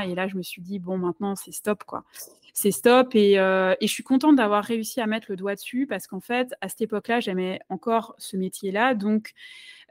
[0.08, 2.04] Et là, je me suis dit, bon, maintenant, c'est stop, quoi
[2.56, 3.16] c'est stop.
[3.16, 6.54] Et, et, je suis contente d'avoir réussi à mettre le doigt dessus parce qu'en fait,
[6.62, 8.94] à cette époque-là, j'aimais encore ce métier-là.
[8.94, 9.34] Donc,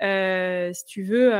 [0.00, 1.32] si tu veux,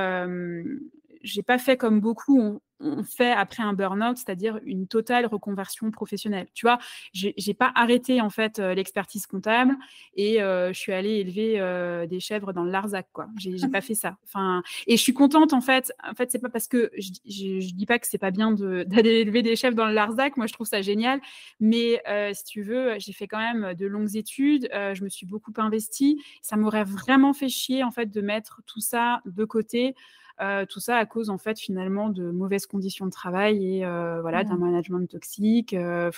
[1.22, 6.48] j'ai pas fait comme beaucoup on fait après un burn-out, c'est-à-dire une totale reconversion professionnelle.
[6.54, 6.78] Tu vois,
[7.12, 9.76] j'ai pas arrêté en fait euh, l'expertise comptable
[10.16, 13.28] et euh, je suis allée élever euh, des chèvres dans le Larzac, quoi.
[13.38, 14.16] J'ai pas fait ça.
[14.24, 15.92] Enfin, et je suis contente en fait.
[16.08, 18.50] En fait, c'est pas parce que je, je, dis pas que c'est pas bien
[18.86, 20.36] d'aller élever des chèvres dans le Larzac.
[20.36, 21.20] Moi, je trouve ça génial.
[21.60, 22.02] Mais
[22.34, 24.68] si tu veux, j'ai fait quand même de longues études.
[24.72, 26.22] je me suis beaucoup investie.
[26.42, 29.94] Ça m'aurait vraiment fait chier en fait de mettre tout ça de côté.
[30.40, 34.20] Euh, tout ça à cause en fait finalement de mauvaises conditions de travail et euh,
[34.22, 34.60] voilà d'un mmh.
[34.60, 36.10] management toxique, euh,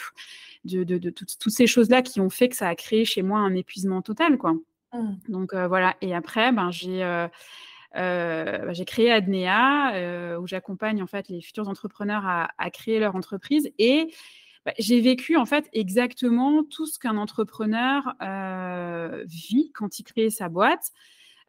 [0.64, 3.54] de, toutes ces choses là qui ont fait que ça a créé chez moi un
[3.54, 4.54] épuisement total quoi.
[4.92, 5.14] Mmh.
[5.28, 7.00] Donc voilà et après ben j'ai
[7.92, 13.16] bah, j'ai créé Adnea, où j'accompagne en fait les futurs entrepreneurs à, à créer leur
[13.16, 14.12] entreprise et
[14.64, 18.14] bah, j'ai vécu en fait exactement tout ce qu'un entrepreneur
[19.26, 20.92] vit quand il crée sa boîte.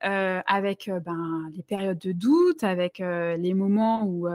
[0.06, 4.28] Euh, avec euh, ben, les périodes de doute, avec euh, les moments où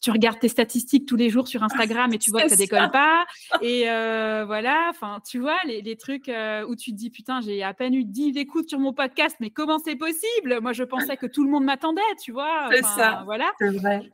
[0.00, 2.90] tu regardes tes statistiques tous les jours sur Instagram et tu vois que ça décolle
[2.90, 3.26] pas.
[3.62, 6.30] Et voilà, enfin, tu vois, les, les trucs
[6.68, 9.50] où tu te dis, putain, j'ai à peine eu 10 écoutes sur mon podcast, mais
[9.50, 10.60] comment c'est possible?
[10.62, 12.68] Moi, je pensais que tout le monde m'attendait, tu vois.
[12.70, 13.22] C'est ça.
[13.26, 13.50] Voilà.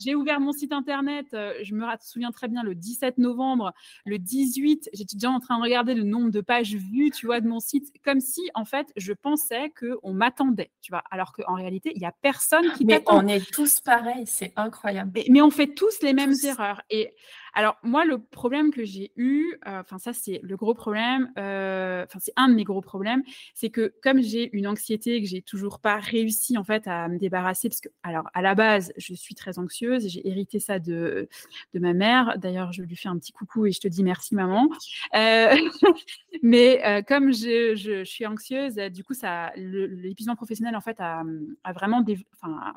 [0.01, 3.73] J'ai ouvert mon site internet, je me souviens très bien, le 17 novembre,
[4.05, 7.41] le 18, j'étais déjà en train de regarder le nombre de pages vues, tu vois,
[7.41, 11.55] de mon site, comme si, en fait, je pensais qu'on m'attendait, tu vois alors qu'en
[11.55, 15.13] réalité, il n'y a personne qui Mais on est tous pareils, c'est incroyable.
[15.29, 16.83] Mais, on fait tous les mêmes erreurs.
[16.91, 17.15] Et
[17.55, 22.05] alors, moi, le problème que j'ai eu, euh, enfin, ça, c'est le gros problème, euh,
[22.05, 23.23] enfin, c'est un de mes gros problèmes,
[23.55, 27.17] c'est que comme j'ai une anxiété que j'ai toujours pas réussi, en fait, à me
[27.19, 31.29] débarrasser, parce que, alors, à la base, je suis très anxieuse, j'ai hérité ça de,
[31.75, 32.39] de ma mère.
[32.39, 34.69] D'ailleurs, je lui fais un petit coucou et je te dis merci, maman.
[35.15, 35.55] Euh,
[36.43, 41.23] mais comme je, je, suis anxieuse, du coup, ça, l'épuisement professionnel, en fait, a,
[41.63, 42.05] a vraiment,
[42.43, 42.73] enfin,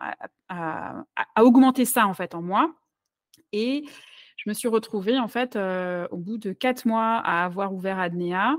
[0.49, 1.03] a,
[1.35, 2.75] a augmenté ça, en fait, en moi.
[3.53, 3.85] Et
[4.37, 7.99] je me suis retrouvée, en fait, euh, au bout de quatre mois à avoir ouvert
[7.99, 8.55] Adnea,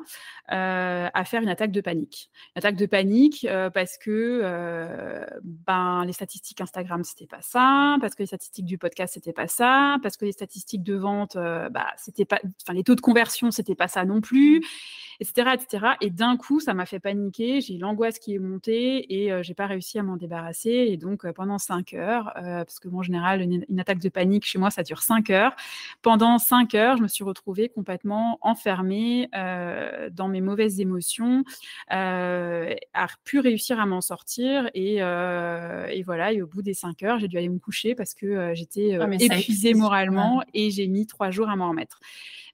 [0.50, 2.30] euh, à faire une attaque de panique.
[2.56, 8.16] Une attaque de panique euh, parce que ben, les statistiques Instagram, c'était pas ça, parce
[8.16, 11.86] que les statistiques du podcast, c'était pas ça, parce que les statistiques de vente, bah,
[11.96, 14.64] c'était pas, enfin, les taux de conversion, c'était pas ça non plus
[15.20, 15.96] etc..
[16.00, 17.60] Et d'un coup, ça m'a fait paniquer.
[17.60, 20.70] J'ai l'angoisse qui est montée et j'ai pas réussi à m'en débarrasser.
[20.70, 24.70] Et donc, pendant cinq heures, parce que en général, une, attaque de panique chez moi,
[24.70, 25.56] ça dure cinq heures.
[26.02, 31.44] Pendant cinq heures, je me suis retrouvée complètement enfermée dans mes mauvaises émotions,
[31.88, 34.70] à pu réussir à m'en sortir.
[34.74, 36.32] Et, et, voilà.
[36.32, 39.08] Et au bout des cinq heures, j'ai dû aller me coucher parce que j'étais ah,
[39.10, 42.00] épuisée moralement et j'ai mis trois jours à m'en remettre.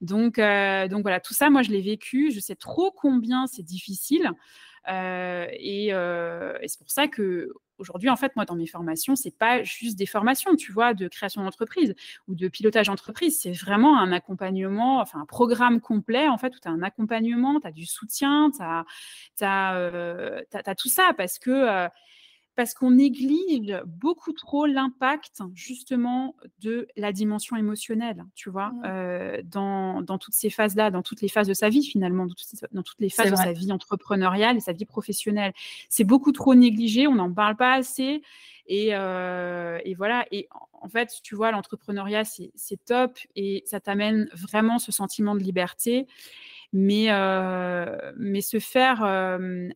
[0.00, 2.30] Donc, euh, donc voilà, tout ça, moi, je l'ai vécu.
[2.30, 4.30] Je sais trop combien c'est difficile.
[4.88, 9.36] Euh, euh, et, c'est pour ça que aujourd'hui, en fait, moi, dans mes formations, c'est
[9.36, 11.94] pas juste des formations, tu vois, de création d'entreprise
[12.28, 13.40] ou de pilotage d'entreprise.
[13.40, 17.60] C'est vraiment un accompagnement, enfin, un programme complet, en fait, où tu as un accompagnement,
[17.60, 18.84] tu as du soutien, tu as,
[19.42, 21.88] as, tout ça parce que
[22.56, 28.82] parce qu'on néglige beaucoup trop l'impact justement de la dimension émotionnelle, tu vois, mmh.
[28.86, 32.34] euh, dans, dans, toutes ces phases-là, dans toutes les phases de sa vie finalement, dans
[32.34, 35.52] toutes, dans toutes les phases de sa vie entrepreneuriale et sa vie professionnelle.
[35.88, 38.22] C'est beaucoup trop négligé, on n'en parle pas assez.
[38.66, 40.48] Et, euh, et, voilà, et
[40.80, 46.06] en fait, tu vois, l'entrepreneuriat, c'est top et ça t'amène vraiment ce sentiment de liberté.
[46.72, 49.04] Mais, euh, mais se faire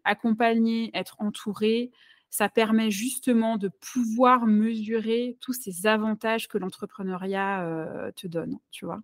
[0.05, 1.93] accompagner, être entouré,
[2.31, 9.01] ça permet justement de pouvoir mesurer tous ces avantages que l'entrepreneuriat te donne, tu vois?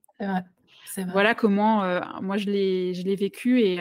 [0.87, 1.13] C'est vrai.
[1.13, 1.83] Voilà comment
[2.21, 3.79] moi je l'ai je l'ai vécu et,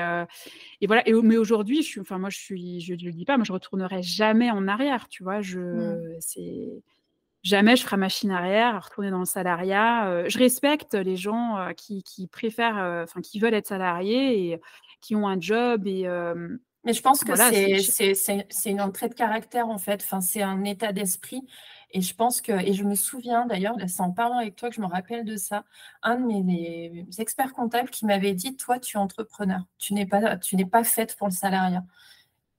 [0.82, 3.26] et voilà et mais aujourd'hui je suis enfin moi je suis je ne le dis
[3.26, 5.42] pas moi je retournerai jamais en arrière tu vois?
[5.42, 6.16] Je mmh.
[6.20, 6.84] c'est
[7.44, 12.04] jamais je ferai machine arrière à retourner dans le salariat je respecte les gens qui,
[12.04, 14.62] qui préfèrent enfin qui veulent être salariés et
[15.02, 16.08] qui ont un job et
[16.84, 20.02] mais je pense que c'est une entrée de caractère, en fait.
[20.04, 21.48] Enfin, c'est un état d'esprit.
[21.92, 24.76] Et je pense que, et je me souviens d'ailleurs, c'est en parlant avec toi que
[24.76, 25.64] je me rappelle de ça,
[26.02, 29.62] un de mes, experts comptables qui m'avait dit Toi, tu es entrepreneur.
[29.78, 31.84] Tu n'es pas, tu n'es pas faite pour le salariat.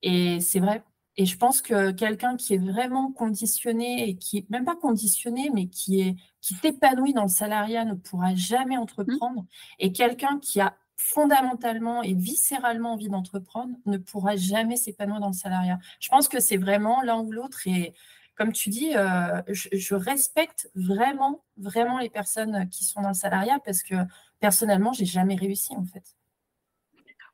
[0.03, 0.83] Et c'est vrai.
[1.17, 5.69] Et je pense que quelqu'un qui est vraiment conditionné et qui même pas conditionné, mais
[5.69, 8.81] qui est qui s'épanouit dans le salariat ne pourra jamais mmh.
[8.81, 9.47] entreprendre.
[9.79, 15.35] Et quelqu'un qui a fondamentalement et viscéralement envie d'entreprendre ne pourra jamais s'épanouir dans le
[15.35, 15.79] salariat.
[16.01, 17.67] Je pense que c'est vraiment l'un ou l'autre.
[17.67, 17.95] Et
[18.37, 23.59] comme tu dis, euh, je, respecte vraiment, vraiment les personnes qui sont dans le salariat
[23.65, 23.95] parce que
[24.41, 26.17] personnellement, j'ai jamais réussi en fait.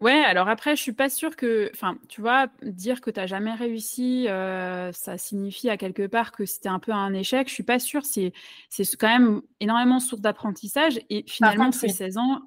[0.01, 3.27] Ouais, alors après, je suis pas sûre que, enfin, tu vois, dire que tu n'as
[3.27, 7.49] jamais réussi, euh, ça signifie à quelque part que c'était un peu un échec.
[7.49, 8.07] Je suis pas sûre.
[8.07, 8.33] C'est,
[8.70, 10.99] c'est quand même énormément source d'apprentissage.
[11.11, 12.40] Et finalement, ces 16 ans,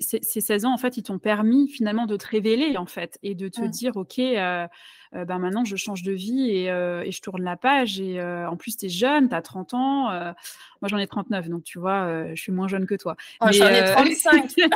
[0.00, 3.34] ces, 16 ans, en fait, ils t'ont permis finalement de te révéler, en fait, et
[3.34, 4.66] de te dire, OK, euh,
[5.14, 8.00] euh, ben maintenant, je change de vie et, euh, et je tourne la page.
[8.00, 10.10] Et en plus, tu es jeune, tu as 30 ans.
[10.10, 13.16] moi, j'en ai 39, donc tu vois, je suis moins jeune que toi.
[13.40, 14.54] Oh, j'en ai 35.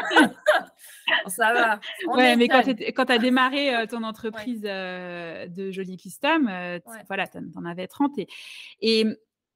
[1.27, 1.81] Ça va.
[2.15, 6.51] ouais, mais quand tu as démarré ton entreprise de Jolie Custom,
[7.09, 8.19] voilà, tu en avais 30.
[8.19, 8.29] Et,
[8.81, 9.07] et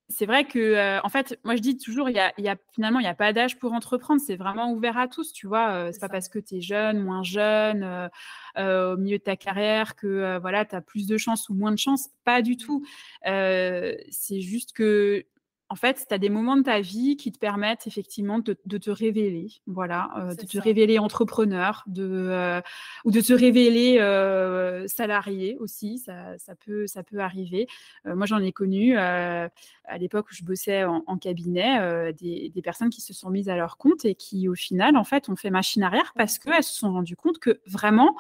[0.09, 2.99] c'est vrai que, en fait, moi je dis toujours, il y a, y a, finalement,
[3.01, 4.21] il n'y a pas d'âge pour entreprendre.
[4.25, 5.93] C'est vraiment ouvert à tous, tu vois.
[5.93, 8.11] c'est pas parce que tu es jeune, moins jeune,
[8.57, 11.79] au milieu de ta carrière que voilà, tu as plus de chance ou moins de
[11.79, 12.09] chance.
[12.25, 12.85] Pas du tout.
[13.25, 15.25] c'est juste que
[15.71, 18.91] en fait, tu as des moments de ta vie qui te permettent effectivement de, te
[18.91, 22.61] révéler, voilà, euh, de te révéler entrepreneur, de, euh,
[23.05, 27.67] ou de te révéler euh, salarié aussi, ça, peut, ça peut arriver.
[28.05, 29.51] moi, j'en ai connu à
[29.99, 33.79] l'époque où je bossais en, cabinet, des, des, personnes qui se sont mises à leur
[33.79, 36.93] compte et qui, au final, en fait, ont fait machine arrière parce qu'elles se sont
[36.93, 38.15] rendues compte que vraiment,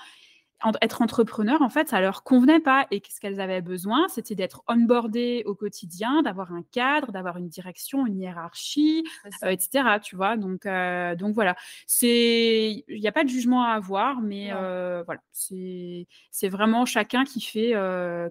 [0.80, 2.86] être entrepreneur, en fait, ça leur convenait pas.
[2.90, 7.48] Et ce qu'elles avaient besoin, c'était d'être onboardées au quotidien, d'avoir un cadre, d'avoir une
[7.48, 9.04] direction, une hiérarchie,
[9.42, 9.98] euh, etc.
[10.02, 11.56] Tu vois, donc, euh, donc voilà.
[11.86, 16.86] C'est, il n'y a pas de jugement à avoir, mais euh, voilà, c'est, c'est vraiment
[16.86, 17.74] chacun qui fait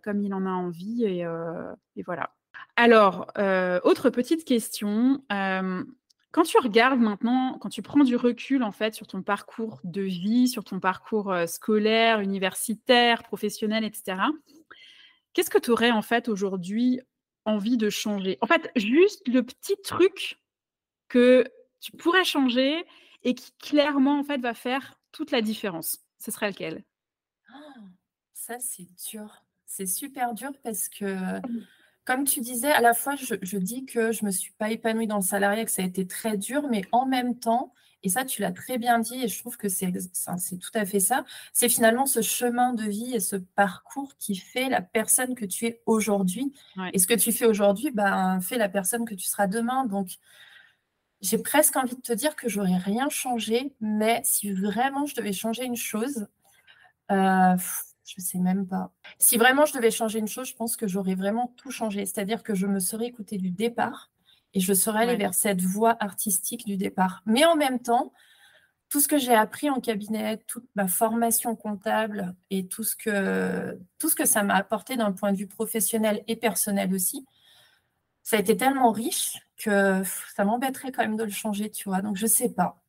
[0.03, 1.26] comme il en a envie et,
[1.95, 2.32] et voilà.
[2.76, 3.28] Alors,
[3.84, 5.21] autre petite question.
[6.34, 10.02] Quand tu regardes maintenant, quand tu prends du recul en fait sur ton parcours de
[10.02, 14.18] vie, sur ton parcours euh, scolaire, universitaire, professionnel, etc.,
[15.34, 17.00] qu'est-ce que tu aurais en fait aujourd'hui
[17.46, 18.40] envie de changer?
[18.42, 20.40] En fait, juste le petit truc
[21.08, 21.46] que
[21.80, 22.84] tu pourrais changer
[23.22, 26.04] et qui clairement en fait va faire toute la différence.
[26.18, 26.84] Ce serait lequel?
[27.54, 27.76] Ah,
[28.34, 29.46] Ça c'est dur.
[29.68, 31.68] C'est super dur parce que mmh
[32.06, 35.08] comme tu disais, à la fois, je, dis que je ne me suis pas épanouie
[35.08, 37.74] dans le salariat, que ça a été très dur, mais en même temps,
[38.04, 40.99] et ça, tu l'as très bien dit, et je trouve que c'est tout à fait
[40.99, 41.24] ça,
[41.54, 45.66] c'est finalement ce chemin de vie et ce parcours qui fait la personne que tu
[45.66, 46.54] es aujourd'hui.
[46.91, 49.86] Et ce que tu fais aujourd'hui, ben, fait la personne que tu seras demain.
[49.86, 50.10] Donc,
[51.22, 55.32] j'ai presque envie de te dire que j'aurais rien changé, mais si vraiment je devais
[55.32, 56.28] changer une chose,
[57.12, 57.56] euh,
[58.06, 58.91] je ne sais même pas.
[59.18, 62.06] Si vraiment je devais changer une chose, je pense que j'aurais vraiment tout changé.
[62.06, 64.12] C'est-à-dire que je me serais écoutée du départ
[64.54, 67.24] et je serais allée vers cette voie artistique du départ.
[67.26, 68.14] Mais en même temps,
[68.89, 73.80] tout ce que j'ai appris en cabinet, toute ma formation comptable et tout ce que,
[73.97, 77.26] tout ce que ça m'a apporté d'un point de vue professionnel et personnel aussi,
[78.22, 80.04] ça a été tellement riche que
[80.36, 82.01] ça m'embêterait quand même de le changer, tu vois.
[82.01, 82.84] Donc, je ne sais pas.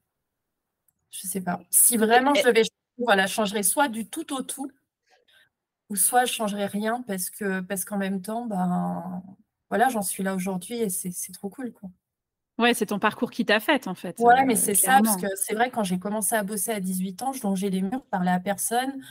[1.10, 1.60] Je ne sais pas.
[1.70, 2.62] Si vraiment je devais
[2.98, 4.70] voilà, changerais soit du tout au tout,
[5.90, 9.22] ou soit je changerais rien parce que parce qu'en même temps, ben
[9.70, 11.90] voilà, j'en suis là aujourd'hui et c'est trop cool quoi.
[12.56, 14.16] Ouais, c'est ton parcours qui t'a fait en fait.
[14.20, 17.22] Ouais, mais c'est ça, parce que c'est vrai, quand j'ai commencé à bosser à 18
[17.22, 19.02] ans, je longeais les murs, je parlais à personne.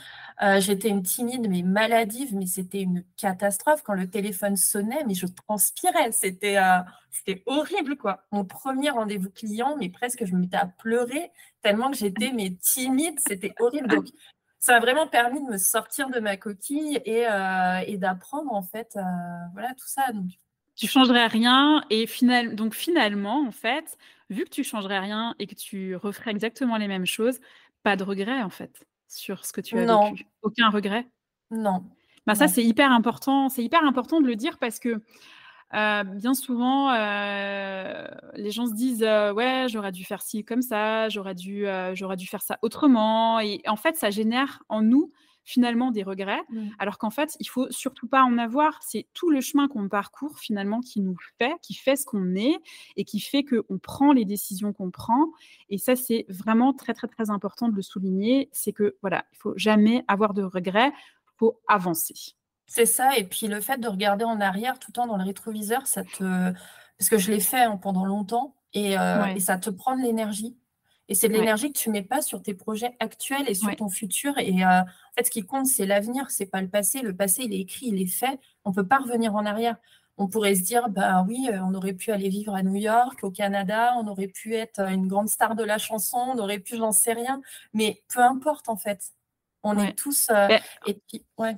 [0.41, 3.84] Euh, j'étais une timide, mais maladive, mais c'était une catastrophe.
[3.84, 6.13] Quand le téléphone sonnait, mais je transpirais.
[6.13, 6.80] C'était euh,
[7.11, 8.24] c'était horrible, quoi.
[8.32, 11.30] Mon premier rendez-vous client, mais presque, je me mettais à pleurer
[11.61, 13.19] tellement que j'étais mais timide.
[13.28, 13.89] C'était horrible.
[13.89, 14.05] Donc,
[14.64, 18.95] ça a vraiment permis de me sortir de ma coquille et, euh, d'apprendre en fait
[18.95, 19.01] euh,
[19.51, 20.09] voilà tout ça.
[20.14, 20.32] Donc.
[20.78, 22.55] Tu changerais rien et final...
[22.55, 23.97] donc finalement en fait,
[24.30, 27.41] vu que tu changerais rien et que tu referais exactement les mêmes choses,
[27.84, 30.11] pas de regret en fait sur ce que tu as non.
[30.11, 30.28] vécu?
[30.43, 31.09] Aucun regret?
[31.51, 31.84] Non.
[32.26, 33.49] Bah, ça c'est hyper important.
[33.49, 35.03] C'est hyper important de le dire parce que
[35.74, 40.61] euh, bien souvent, euh, les gens se disent euh, ouais, j'aurais dû faire ci comme
[40.61, 43.39] ça, j'aurais dû, j'aurais dû faire ça autrement.
[43.39, 45.11] Et en fait, ça génère en nous
[45.45, 46.69] finalement des regrets, mmh.
[46.80, 48.80] alors qu'en fait, il faut surtout pas en avoir.
[48.82, 52.55] C'est tout le chemin qu'on parcourt finalement qui nous fait, qui fait ce qu'on est
[52.95, 55.32] et qui fait qu'on prend les décisions qu'on prend.
[55.69, 58.49] Et ça, c'est vraiment très très très important de le souligner.
[58.53, 60.93] C'est que voilà, il faut jamais avoir de regrets.
[61.38, 62.36] Faut avancer.
[62.68, 65.24] C'est ça, et puis le fait de regarder en arrière tout le temps dans le
[65.24, 66.53] rétroviseur, ça te
[66.97, 70.55] parce que je l'ai fait, hein, pendant longtemps et euh, ça te prend de l'énergie
[71.09, 73.89] et c'est de l'énergie que tu mets pas sur tes projets actuels et sur ton
[73.89, 74.86] futur et euh, en
[75.18, 77.01] fait, ce qui compte, c'est l'avenir, c'est pas le passé.
[77.01, 79.76] Le passé, il est écrit, il est fait, on peut pas revenir en arrière.
[80.18, 83.20] On pourrait se dire: «Bah, oui, euh, on aurait pu aller vivre à New York,
[83.24, 86.78] au Canada, on aurait pu être, une grande star de la chanson, on aurait pu
[86.78, 87.41] j'en sais rien»,
[87.74, 89.11] mais peu importe, en fait.
[89.64, 90.30] On est tous,
[90.86, 91.55] et puis ouais.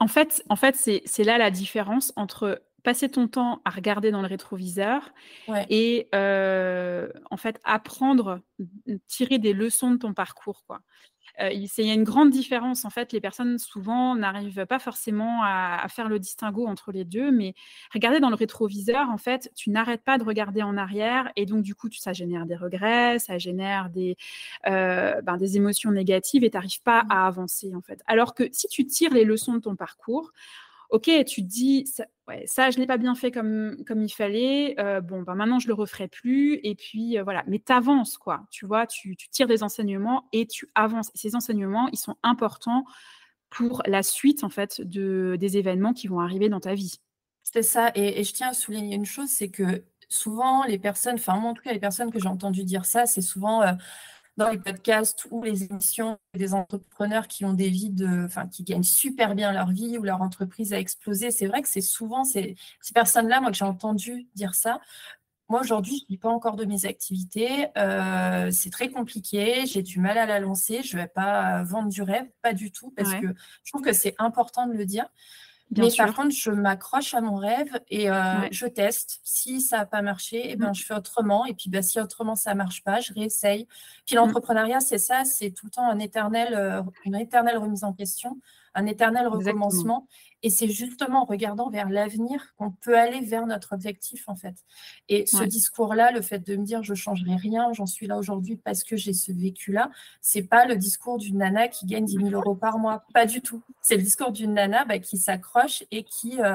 [0.00, 4.22] En fait, en fait c'est là la différence entre passer ton temps à regarder dans
[4.22, 5.12] le rétroviseur
[5.68, 8.40] et en fait apprendre,
[9.06, 10.64] tirer des leçons de ton parcours.
[10.66, 10.80] Quoi.
[11.40, 12.84] Euh, il y a une grande différence.
[12.84, 17.30] En fait, les personnes souvent n'arrivent pas forcément à, faire le distinguo entre les deux,
[17.30, 17.54] mais
[17.92, 21.62] regarder dans le rétroviseur, en fait, tu n'arrêtes pas de regarder en arrière et donc
[21.62, 24.16] du coup, ça génère des regrets, ça génère des,
[24.66, 27.10] euh, ben, des émotions négatives et tu n'arrives pas mmh.
[27.10, 28.02] à avancer en fait.
[28.06, 30.32] Alors que si tu tires les leçons de ton parcours,
[30.90, 31.84] ok, tu te dis,
[32.46, 35.68] ça, je l'ai pas bien fait comme, comme il fallait, euh, bon, ben maintenant je
[35.68, 39.46] le referai plus, et puis euh, voilà, mais tu avances, quoi, tu vois, tu, tires
[39.46, 41.10] des enseignements et tu avances.
[41.14, 42.84] Ces enseignements, ils sont importants
[43.50, 47.00] pour la suite, en fait, de, des événements qui vont arriver dans ta vie.
[47.44, 51.36] C'est ça et je tiens à souligner une chose, c'est que souvent les personnes, enfin
[51.38, 53.72] moi en tout cas les personnes que j'ai entendu dire ça, c'est souvent, heu,
[54.38, 58.64] dans les podcasts ou les émissions des entrepreneurs qui ont des vies de enfin qui
[58.64, 61.30] gagnent super bien leur vie, où leur entreprise a explosé.
[61.32, 64.80] C'est vrai que c'est souvent ces ces personnes-là, moi que j'ai entendu dire ça.
[65.50, 70.00] Moi aujourd'hui, je vis pas encore de mes activités, heu, c'est très compliqué, j'ai du
[70.00, 73.20] mal à la lancer, je vais pas vendre du rêve, pas du tout, parce Ouais.
[73.20, 73.26] que
[73.64, 75.06] je trouve que c'est important de le dire.
[75.70, 78.50] Bien Mais par contre, je m'accroche à mon rêve et Ouais.
[78.50, 79.20] je teste.
[79.22, 80.68] Si ça a pas marché et Mmh.
[80.68, 83.66] ben, je fais autrement et puis, bah, si autrement ça marche pas, je réessaye.
[84.06, 84.38] Puis Mmh.
[84.38, 88.40] l'entrepreneuriat, c'est ça, c'est tout le temps un éternel, heu, une éternelle remise en question,
[88.74, 89.90] un éternel Exactement.
[89.90, 90.06] recommencement
[90.42, 94.56] et c'est justement en regardant vers l'avenir qu'on peut aller vers notre objectif, en fait
[95.08, 95.48] et ce Ouais.
[95.48, 98.96] discours-là, le fait de me dire: «Je changerai rien, j'en suis là aujourd'hui parce que
[98.96, 99.90] j'ai ce vécu-là»,
[100.22, 103.40] c'est pas le discours d'une nana qui gagne 10 000 € par mois, pas du
[103.42, 103.62] tout.
[103.82, 106.52] C'est le discours d'une nana, bah, qui s'accroche et qui, heu,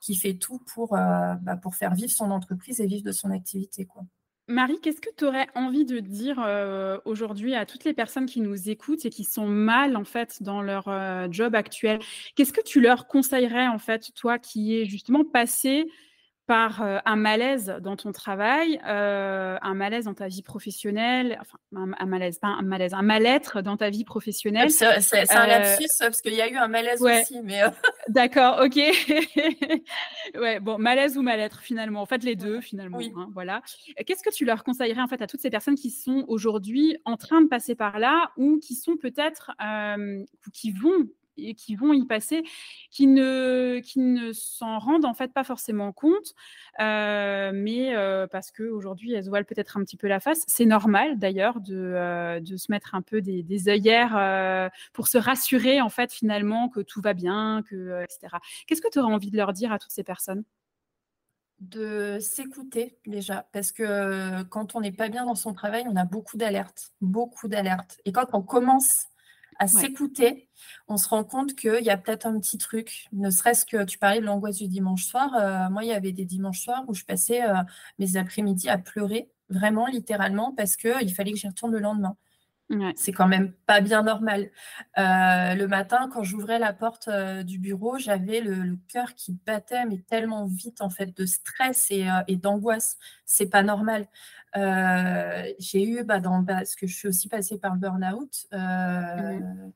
[0.00, 3.30] qui fait tout pour, heu, bah, pour faire vivre son entreprise et vivre de son
[3.30, 4.04] activité, quoi.
[4.48, 8.40] Marie, qu'est-ce que tu aurais envie de dire, heu, aujourd'hui à toutes les personnes qui
[8.40, 11.98] nous écoutent et qui sont mal, en fait, dans leur, heu, job actuel?
[12.36, 15.86] Qu'est-ce que tu leur conseillerais, en fait, toi qui es justement passée
[16.46, 21.58] par, heu, un malaise dans ton travail, heu, un malaise dans ta vie professionnelle, enfin
[21.74, 24.70] un un malaise, pas un malaise, un mal-être dans ta vie professionnelle?
[24.70, 24.86] C'est
[25.36, 27.26] un Heu lapsus, parce qu'il y a eu un malaise ouais.
[27.26, 27.62] aussi, mais
[28.08, 28.76] D'accord, OK.
[30.36, 32.62] Ouais, bon, malaise ou mal-être finalement, en fait les 2 Voilà.
[32.62, 33.16] finalement, Oui.
[33.16, 33.62] hein, voilà.
[34.06, 37.16] Qu'est-ce que tu leur conseillerais en fait à toutes ces personnes qui sont aujourd'hui en
[37.16, 39.52] train de passer par là ou qui sont peut-être,
[40.54, 41.08] qui vont
[41.38, 42.42] et qui vont y passer,
[42.90, 46.34] qui ne qui ne s'en rendent en fait pas forcément compte,
[46.80, 50.42] heu, mais heu, parce qu'aujourd'hui elles voilent peut-être un petit peu la face.
[50.46, 55.08] C'est normal d'ailleurs de, heu, de se mettre un peu des des œillères, heu, pour
[55.08, 58.40] se rassurer en fait finalement que tout va bien, que, heu, et cetera.
[58.66, 60.44] Qu'est-ce que tu aurais envie de leur dire à toutes ces personnes?
[61.60, 66.04] De s'écouter déjà, parce que quand on n'est pas bien dans son travail, on a
[66.04, 69.06] beaucoup d'alertes, beaucoup d'alertes et quand on commence
[69.58, 69.86] à Ouais.
[69.86, 70.48] s'écouter,
[70.88, 73.98] on se rend compte qu'il y a peut-être un petit truc, ne serait-ce que tu
[73.98, 76.94] parlais de l'angoisse du dimanche soir, heu, moi, il y avait des dimanches soirs où
[76.94, 77.54] je passais, heu,
[77.98, 82.16] mes après-midi à pleurer, vraiment littéralement, parce qu'il fallait que j'y retourne le lendemain.
[82.70, 82.96] Ouais.
[82.98, 84.50] C'est quand même pas bien normal.
[84.98, 85.02] Heu,
[85.56, 89.84] le matin, quand j'ouvrais la porte, heu, du bureau, j'avais le le cœur qui battait,
[89.86, 92.96] mais tellement vite, en fait, de stress et et d'angoisse.
[93.26, 94.08] C'est pas normal.
[95.58, 98.46] J'ai eu, bah, dans parce que je suis aussi passée par le burn-out,
[99.16, 99.72] Mmh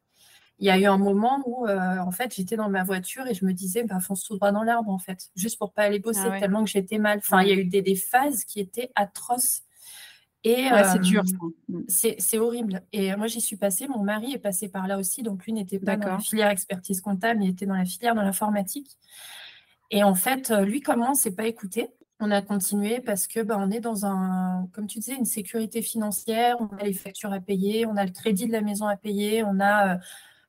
[0.58, 3.44] il y a eu un moment où, en fait, j'étais dans ma voiture et je
[3.46, 6.28] me disais: «Bah, fonce tout droit dans l'arbre, en fait», juste pour pas aller Ah
[6.28, 6.44] bosser, ouais.
[6.44, 7.18] tellement que j'étais mal.
[7.18, 9.62] Enfin, il y a eu des des phases qui étaient atroces
[10.44, 11.36] et Ouais, c'est dur ça.
[11.68, 11.80] Mmh.
[11.88, 13.88] c'est c'est horrible et moi, j'y suis passée.
[13.88, 16.20] Mon mari est passé par là aussi, donc lui n'était pas dans la D'accord.
[16.22, 18.96] filière expertise comptable, il était dans la filière de l'informatique
[19.90, 21.88] et en fait, lui comme moi, on s'est pas écoutés.
[22.22, 25.82] On a continué parce que, bah, on est dans un comme tu disais, une sécurité
[25.82, 28.96] financière, on a les factures à payer, on a le crédit de la maison à
[28.96, 30.00] payer, on a, moi,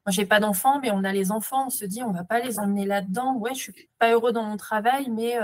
[0.10, 1.68] j'ai pas d'enfants, mais on a les enfants.
[1.68, 3.36] On se dit: «On va pas les emmener là-dedans.
[3.38, 5.36] Ouais, je suis pas heureux dans mon travail, mais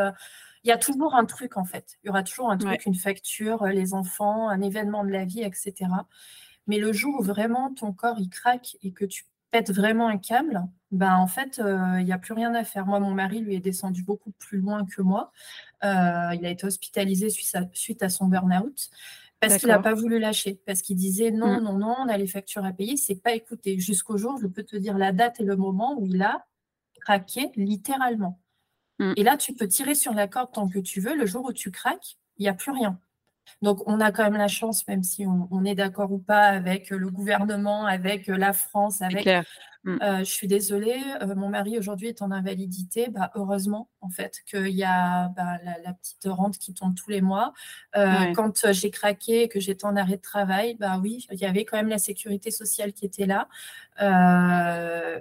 [0.63, 1.97] il y a toujours un truc, en fait.
[2.03, 2.77] Il y aura toujours un Ouais.
[2.77, 6.07] truc, une facture, heu, les enfants, un événement de la vie et cetera.
[6.67, 10.17] Mais le jour où vraiment ton corps, il craque et que tu pètes vraiment un
[10.17, 12.85] câble, ben, en fait, heu, il y a plus rien à faire.
[12.87, 15.31] Moi, mon mari, lui, est descendu beaucoup plus loin que moi.
[15.83, 15.87] Heu,
[16.35, 18.89] il a été hospitalisé suite à suite à son burn-out
[19.39, 19.87] parce qu'il a D'accord.
[19.87, 21.57] pas voulu lâcher, parce qu'il disait: Mmh.
[21.57, 23.79] «Non, non, non, on a les factures à payer», il s'est pas écouté.
[23.79, 26.45] Jusqu'au jour, je peux te dire la date et le moment où il a
[27.01, 28.41] craqué littéralement
[28.99, 29.13] Mmh.
[29.15, 31.15] et là, tu peux tirer sur la corde tant que tu veux.
[31.15, 32.99] Le jour où tu craques, il y a plus rien.
[33.61, 36.47] Donc on a quand même la chance, même si on on est d'accord ou pas
[36.47, 39.45] avec, le gouvernement, avec, la France, avec clair.
[39.83, 39.99] Mmh.
[40.01, 43.07] heu, je suis désolée, heu, mon mari aujourd'hui est en invalidité.
[43.09, 47.09] Bah, heureusement, en fait, qu'il y a, bah, la la petite rente qui tombe tous
[47.09, 47.53] les mois.
[47.95, 48.33] Ouais.
[48.35, 51.63] quand, j'ai craqué et que j'étais en arrêt de travail, bah, oui, il y avait
[51.63, 53.47] quand même la sécurité sociale qui était là.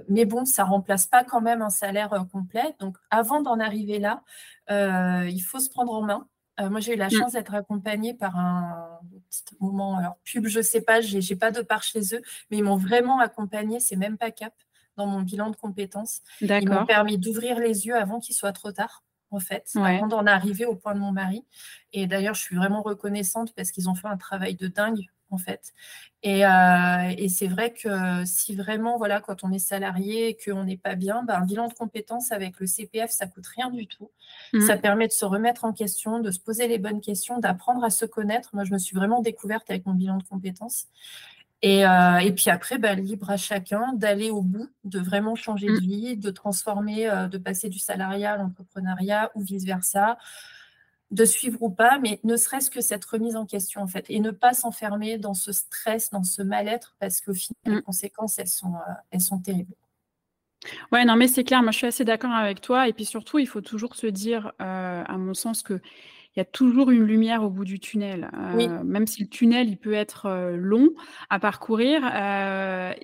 [0.08, 2.74] Mais bon, ça remplace pas quand même un salaire, complet.
[2.80, 4.22] Donc avant d'en arriver là,
[4.68, 6.26] il faut se prendre en main.
[6.60, 7.10] Heu, moi, j'ai eu la Mmh.
[7.10, 9.00] chance d'être accompagnée par un
[9.30, 12.58] petit moment, alors pub, je sais pas, j'ai j'ai pas de part chez eux, mais
[12.58, 14.54] ils m'ont vraiment accompagnée, c'est même pas Cap,
[14.96, 16.20] dans mon bilan de compétences.
[16.58, 20.24] Ils m'ont permis d'ouvrir les yeux avant qu'il soit trop tard, en fait, avant d'en
[20.26, 21.44] arriver au point de mon mari
[21.92, 25.00] et d'ailleurs, je suis vraiment reconnaissante parce qu'ils ont fait un travail de dingue,
[25.30, 25.72] en fait
[26.22, 26.48] et heu
[27.18, 30.94] et c'est vrai que si vraiment, voilà, quand on est salarié et qu'on n'est pas
[30.94, 34.10] bien, bah, un bilan de compétences avec le CPF, ça coûte rien du tout.
[34.66, 34.80] Ça Mmh.
[34.80, 38.04] permet de se remettre en question, de se poser les bonnes questions, d'apprendre à se
[38.04, 38.50] connaître.
[38.54, 40.86] Moi, je me suis vraiment découverte avec mon bilan de compétences
[41.62, 45.72] Et, et, puis après, bah, libre à chacun d'aller au bout, de vraiment changer de
[45.72, 45.80] mmh.
[45.80, 50.18] vie, de transformer, de passer du salariat à l'entrepreneuriat ou vice-versa,
[51.10, 54.20] de suivre ou pas, mais ne serait-ce que cette remise en question, en fait, et
[54.20, 57.82] ne pas s'enfermer dans ce stress, dans ce mal-être, parce qu'au final, les mmh.
[57.82, 58.74] conséquences, elles sont,
[59.10, 59.74] elles sont terribles.
[60.92, 62.88] Ouais, non, mais c'est clair, moi je suis assez d'accord avec toi.
[62.88, 65.80] Et puis surtout, il faut toujours se dire, euh, à mon sens, qu'il
[66.36, 68.30] y a toujours une lumière au bout du tunnel.
[68.34, 70.90] Euh, même si le tunnel, il peut être euh, long
[71.30, 72.02] à parcourir.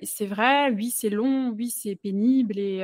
[0.03, 2.57] c'est vrai, oui, c'est long, oui, c'est pénible.
[2.57, 2.83] Et,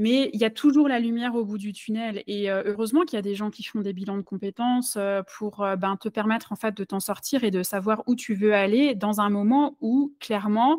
[0.00, 2.22] Mais il y a toujours la lumière au bout du tunnel.
[2.26, 4.96] Et heureusement qu'il y a des gens qui font des bilans de compétences
[5.36, 8.54] pour ben, te permettre en fait de t'en sortir et de savoir où tu veux
[8.54, 10.78] aller dans un moment où, clairement,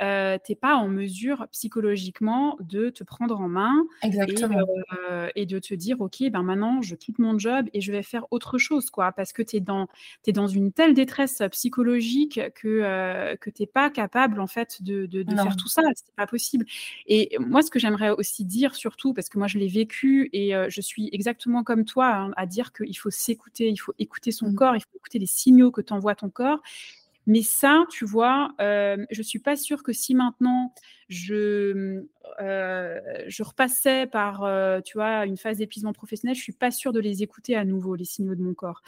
[0.00, 5.58] euh, tu n'es pas en mesure psychologiquement de te prendre en main euh, et, de
[5.58, 8.90] te dire, OK, ben maintenant, je quitte mon job et je vais faire autre chose,
[8.90, 9.88] quoi, parce que tu es dans,
[10.26, 14.82] es dans une telle détresse psychologique que, euh, que tu n'es pas capable, en fait,
[14.82, 15.82] de, de, faire tout ça.
[15.94, 16.66] C'est pas possible.
[17.06, 20.52] Et moi, ce que j'aimerais aussi dire, surtout, parce que moi, je l'ai vécu et
[20.68, 24.50] je suis exactement comme toi hein, à dire qu'il faut s'écouter, il faut écouter son
[24.50, 24.54] mmh.
[24.54, 26.60] corps, il faut écouter les signaux que t'envoie ton corps
[27.26, 30.74] mais ça, tu vois, euh, je suis pas sûre que si maintenant
[31.08, 32.02] je,
[32.40, 36.92] euh, je repassais par, euh, tu vois, une phase d'épuisement professionnel, je suis pas sûre
[36.92, 38.82] de les écouter à nouveau, les signaux de mon corps.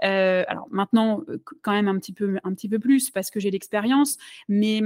[0.00, 1.22] Alors maintenant,
[1.62, 4.18] quand même un petit peu, un petit peu plus parce que j'ai l'expérience,
[4.48, 4.82] mais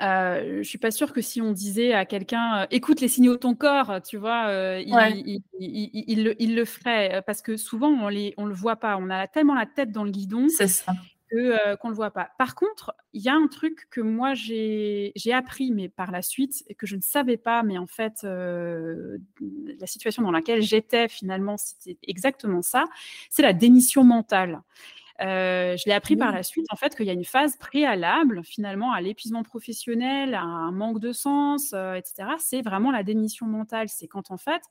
[0.00, 3.38] euh, je suis pas sûre que si on disait à quelqu'un écoute les signaux de
[3.38, 4.46] ton corps, tu vois,
[4.80, 8.96] il, il, le, il, le, ferait parce que souvent on les on le voit pas,
[8.96, 10.48] on a tellement la tête dans le guidon.
[10.48, 10.94] C'est ça.
[11.34, 12.30] Euh, qu'on ne le voit pas.
[12.36, 16.62] Par contre, il y a un truc que moi j'ai appris, mais par la suite,
[16.68, 19.16] et que je ne savais pas, mais en fait, euh,
[19.80, 22.84] la situation dans laquelle j'étais finalement, c'était exactement ça,
[23.30, 24.60] c'est la démission mentale.
[25.20, 28.42] Euh, je l'ai appris par la suite, en fait, qu'il y a une phase préalable,
[28.44, 32.28] finalement, à l'épuisement professionnel, à un manque de sens, etc.
[32.40, 33.88] C'est vraiment la démission mentale.
[33.88, 34.62] C'est quand, en fait,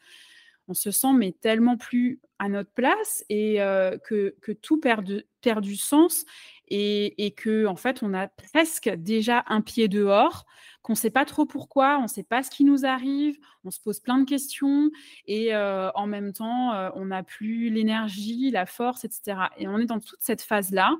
[0.71, 3.57] on se sent mais tellement plus à notre place et
[4.03, 6.25] que, tout perd, perd, du sens
[6.69, 10.45] et, et, que en fait on a presque déjà un pied dehors,
[10.81, 13.71] qu'on ne sait pas trop pourquoi, on ne sait pas ce qui nous arrive, on
[13.71, 14.89] se pose plein de questions
[15.27, 19.37] et en même temps on n'a plus l'énergie, la force, etc.
[19.57, 20.95] Et on est dans toute cette phase là.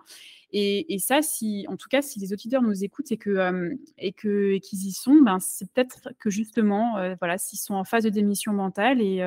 [0.53, 4.57] Et, ça, si, en tout cas, si les auditeurs nous écoutent et que et que
[4.57, 8.53] qu'ils y sont, ben c'est peut-être que justement, voilà, s'ils sont en phase de démission
[8.53, 9.23] mentale et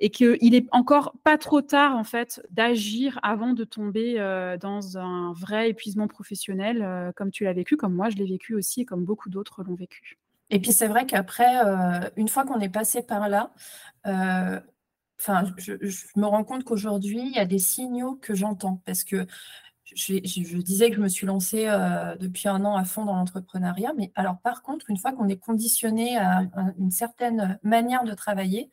[0.00, 4.14] et qu'il est encore pas trop tard en fait d'agir avant de tomber
[4.60, 8.82] dans un vrai épuisement professionnel, comme tu l'as vécu, comme moi je l'ai vécu aussi
[8.82, 10.18] et comme beaucoup d'autres l'ont vécu.
[10.50, 11.62] Et puis c'est vrai qu'après,
[12.16, 13.52] une fois qu'on est passé par là,
[14.04, 15.72] enfin, je,
[16.16, 19.26] me rends compte qu'aujourd'hui il y a des signaux que j'entends parce que
[19.94, 23.92] je, disais que je me suis lancée euh, depuis un an à fond dans l'entrepreneuriat,
[23.96, 26.42] mais alors par contre, une fois qu'on est conditionné à,
[26.78, 28.70] une certaine manière de travailler,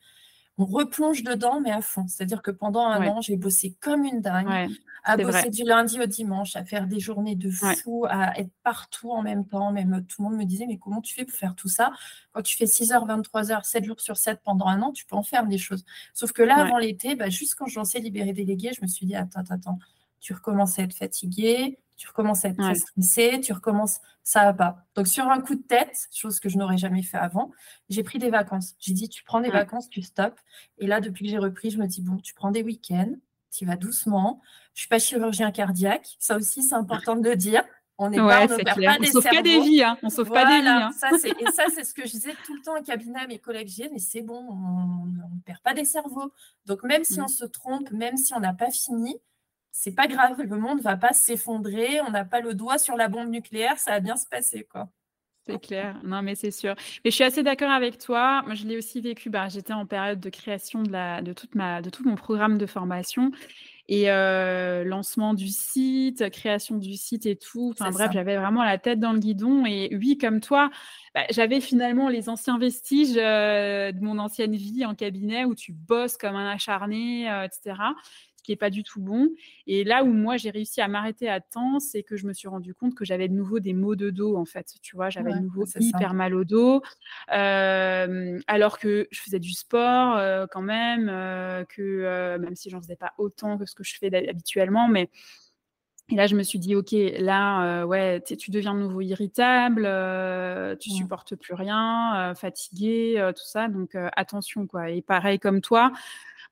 [0.58, 2.06] on replonge dedans, mais à fond.
[2.08, 4.70] C'est-à-dire que pendant un an, j'ai bossé comme une dingue,
[5.04, 9.10] à bosser du lundi au dimanche, à faire des journées de fou, à être partout
[9.10, 9.70] en même temps.
[9.70, 11.92] Même tout le monde me disait, mais comment tu fais pour faire tout ça?
[12.32, 15.22] Quand tu fais 6h, 23h, 7 jours sur 7 pendant un an, tu peux en
[15.22, 15.84] faire des choses.
[16.14, 19.06] Sauf que là, avant l'été, bah, juste quand je lançais Libéré Délégué, je me suis
[19.06, 19.78] dit, attends, attends,
[20.20, 24.52] tu recommences à être fatigué, tu recommences à être très stressé, tu recommences, ça va
[24.52, 24.84] pas.
[24.94, 27.52] Donc sur un coup de tête, chose que je n'aurais jamais fait avant,
[27.88, 28.74] j'ai pris des vacances.
[28.78, 30.40] J'ai dit, tu prends des vacances, tu stops.
[30.78, 33.14] Et là, depuis que j'ai repris, je me dis, bon, tu prends des week-ends,
[33.50, 34.42] tu vas doucement.
[34.74, 37.64] Je suis pas chirurgien cardiaque, ça aussi c'est important de le dire.
[37.98, 39.96] On n'est pas, on pas des sauve pas des vies, hein.
[40.02, 40.68] on sauve pas des vies.
[40.68, 40.90] Hein.
[40.92, 43.38] Ça, et ça, c'est ce que je disais tout le temps au cabinet à mes
[43.38, 46.30] collègues mais c'est bon, on ne perd pas des cerveaux.
[46.66, 47.24] Donc même si mm.
[47.24, 49.16] on se trompe, même si on n'a pas fini,
[49.78, 53.08] c'est pas grave, le monde va pas s'effondrer, on n'a pas le doigt sur la
[53.08, 54.88] bombe nucléaire, ça va bien se passer, quoi.
[55.46, 56.74] C'est clair, non mais c'est sûr.
[57.04, 58.42] Mais je suis assez d'accord avec toi.
[58.46, 59.30] Moi, je l'ai aussi vécu.
[59.30, 62.58] Bah, j'étais en période de création de, la, de, toute ma, de tout mon programme
[62.58, 63.30] de formation
[63.88, 67.72] et euh, lancement du site, création du site et tout.
[67.78, 69.64] Enfin bref, j'avais vraiment la tête dans le guidon.
[69.66, 70.68] Et oui, comme toi,
[71.14, 75.70] bah, j'avais finalement les anciens vestiges euh, de mon ancienne vie en cabinet où tu
[75.70, 77.76] bosses comme un acharné, euh, etc
[78.46, 79.28] qui est pas du tout bon.
[79.66, 82.46] Et là où moi j'ai réussi à m'arrêter à temps, c'est que je me suis
[82.46, 84.74] rendu compte que j'avais de nouveau des maux de dos en fait.
[84.82, 86.80] Tu vois, j'avais de nouveau hyper mal au dos,
[87.32, 92.80] euh, alors que je faisais du sport euh, quand même, euh, que même si j'en
[92.80, 95.10] faisais pas autant que ce que je fais habituellement, mais
[96.08, 99.82] et là, je me suis dit, OK, là, ouais, tu deviens de nouveau irritable,
[100.78, 103.66] tu supportes plus rien, fatigué, tout ça.
[103.66, 104.90] Donc, attention, quoi.
[104.90, 105.90] Et pareil comme toi,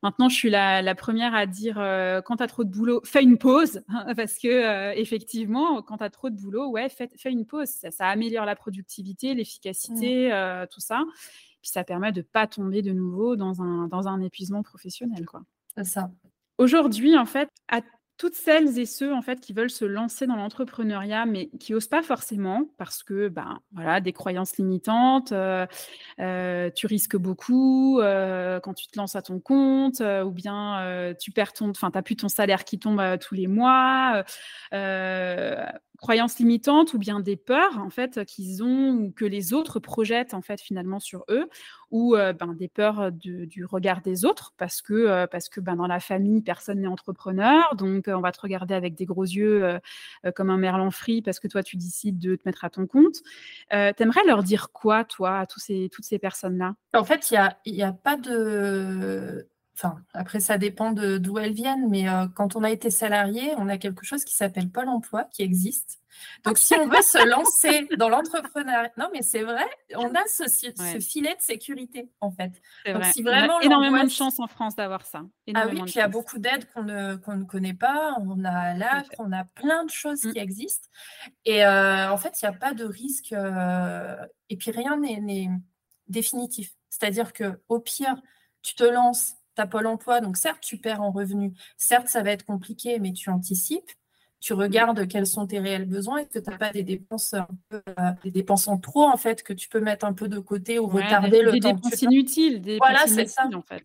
[0.03, 3.23] Maintenant, je suis la, première à dire euh, quand tu as trop de boulot, fais
[3.23, 3.83] une pause.
[4.17, 7.69] parce que, euh, effectivement, quand tu as trop de boulot, ouais, fais, une pause.
[7.69, 10.67] Ça, améliore la productivité, l'efficacité, mmh.
[10.71, 11.03] tout ça.
[11.63, 15.25] Puis ça permet de ne pas tomber de nouveau dans un, dans un épuisement professionnel.
[15.77, 16.11] C'est ça.
[16.59, 17.81] Aujourd'hui, en fait, à
[18.17, 21.89] toutes celles et ceux en fait qui veulent se lancer dans l'entrepreneuriat mais qui osent
[21.89, 25.67] pas forcément parce que ben voilà des croyances limitantes euh,
[26.21, 31.33] euh, tu risques beaucoup euh, quand tu te lances à ton compte ou bien tu
[31.33, 34.25] perds ton enfin plus ton salaire qui tombe tous les mois
[35.99, 40.35] croyances limitantes ou bien des peurs en fait qu'ils ont ou que les autres projettent
[40.35, 41.49] en fait finalement sur eux
[41.91, 45.77] ou euh, ben, des peurs du regard des autres parce que euh, parce que ben,
[45.77, 47.75] dans la famille personne n'est entrepreneur.
[47.77, 51.39] Donc on va te regarder avec des gros yeux euh, comme un merlan frit parce
[51.39, 53.17] que toi tu décides de te mettre à ton compte.
[53.71, 57.35] T'aimerais leur dire quoi toi à tous ces toutes ces personnes là en fait il
[57.35, 62.27] y a y a pas de Enfin, après, ça dépend d'où elles viennent, mais euh,
[62.35, 66.01] quand on a été salarié, on a quelque chose qui s'appelle Pôle emploi qui existe.
[66.45, 69.65] Donc, si on veut se lancer dans l'entrepreneuriat, non, mais c'est vrai,
[69.97, 70.45] on a ce,
[71.01, 72.53] filet de sécurité, en fait.
[72.87, 75.23] Donc, si vraiment on a énormément de chance en France d'avoir ça.
[75.55, 78.17] ah oui, puis il y a beaucoup d'aides qu'on ne, ne, connaît pas.
[78.21, 80.43] On a l'AC, on a plein de choses qui mmh.
[80.43, 80.89] existent.
[81.45, 83.33] Et euh, en fait, il n'y a pas de risque.
[83.33, 84.17] Euh,
[84.51, 85.51] et puis, rien n'est
[86.07, 86.75] définitif.
[86.91, 88.17] C'est-à-dire que au pire,
[88.63, 92.31] tu te lances, tu Pôle emploi, donc certes, tu perds en revenus, certes, ça va
[92.31, 93.91] être compliqué, mais tu anticipes,
[94.41, 97.35] tu regardes quels sont tes réels besoins et que tu n'as pas des dépenses,
[97.73, 97.81] euh,
[98.23, 100.87] des dépenses en trop, en fait, que tu peux mettre un peu de côté ou
[100.87, 101.53] retarder le temps.
[101.53, 103.47] Des dépenses inutiles, des voilà, c'est ça.
[103.53, 103.85] en fait.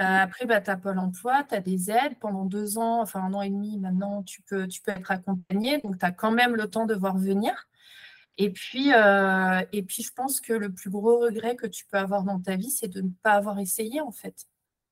[0.00, 3.20] Euh, après, bah, tu as Pôle emploi, tu as des aides pendant deux ans, enfin
[3.20, 6.30] un an et demi maintenant, tu peux, tu peux être accompagné, donc tu as quand
[6.30, 7.68] même le temps de voir venir.
[8.36, 11.98] Et puis, euh, et puis, je pense que le plus gros regret que tu peux
[11.98, 14.46] avoir dans ta vie, c'est de ne pas avoir essayé, en fait.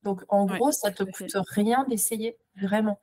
[0.07, 3.01] Donc, en gros, ça ne te coûte rien d'essayer, vraiment.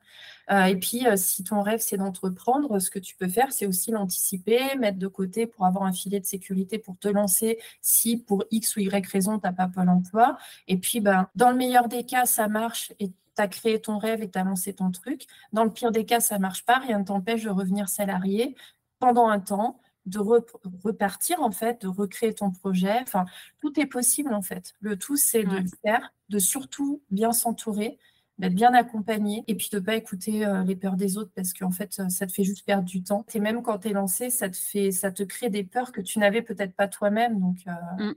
[0.50, 3.66] Euh, et puis, euh, si ton rêve, c'est d'entreprendre, ce que tu peux faire, c'est
[3.66, 8.16] aussi l'anticiper, mettre de côté pour avoir un filet de sécurité pour te lancer si
[8.16, 10.38] pour X ou Y raison, tu n'as pas Pôle emploi.
[10.66, 13.98] Et puis, ben, dans le meilleur des cas, ça marche et tu as créé ton
[13.98, 15.26] rêve et tu as lancé ton truc.
[15.52, 18.56] Dans le pire des cas, ça ne marche pas, rien ne t'empêche de revenir salarié
[18.98, 22.98] pendant un temps de repartir en fait, de recréer ton projet.
[23.02, 23.24] Enfin,
[23.60, 24.74] tout est possible en fait.
[24.80, 27.98] Le tout, c'est de le faire, de surtout bien s'entourer,
[28.38, 31.52] d'être bien accompagné et puis de ne pas écouter euh, les peurs des autres parce
[31.52, 33.24] qu'en fait, ça te fait juste perdre du temps.
[33.34, 36.00] Et même quand tu es lancé, ça te, fait, ça te crée des peurs que
[36.00, 37.40] tu n'avais peut-être pas toi-même.
[37.40, 38.14] Donc, euh, mmh.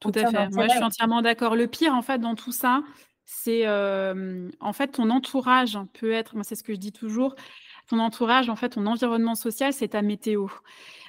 [0.00, 0.48] Tout à fait.
[0.50, 1.56] Moi, je suis entièrement d'accord.
[1.56, 2.82] Le pire, en fait, dans tout ça,
[3.30, 7.34] c'est euh, en fait ton entourage peut être, moi c'est ce que je dis toujours,
[7.88, 10.46] ton entourage, en fait, ton environnement social, c'est ta météo.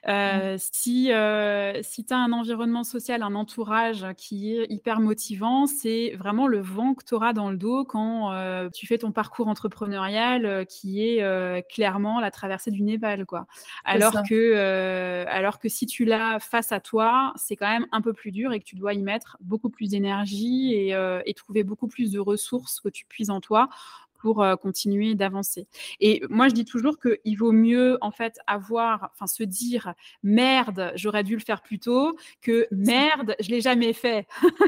[0.06, 0.10] Mmh.
[0.10, 5.68] Euh, si euh, si tu as un environnement social, un entourage qui est hyper motivant,
[5.68, 9.12] c'est vraiment le vent que tu auras dans le dos quand euh, tu fais ton
[9.12, 13.26] parcours entrepreneurial qui est clairement la traversée du Népal.
[13.26, 13.46] Quoi.
[13.84, 18.14] Alors, que, alors que si tu l'as face à toi, c'est quand même un peu
[18.14, 21.88] plus dur et que tu dois y mettre beaucoup plus d'énergie et, et trouver beaucoup
[21.88, 23.70] plus de ressources que tu puises en toi
[24.20, 25.68] pour continuer d'avancer.
[26.00, 29.94] Et moi, je dis toujours qu'il vaut mieux, en fait, avoir, enfin, se dire
[30.24, 34.28] merde, j'aurais dû le faire plus tôt que merde, je l'ai jamais fait.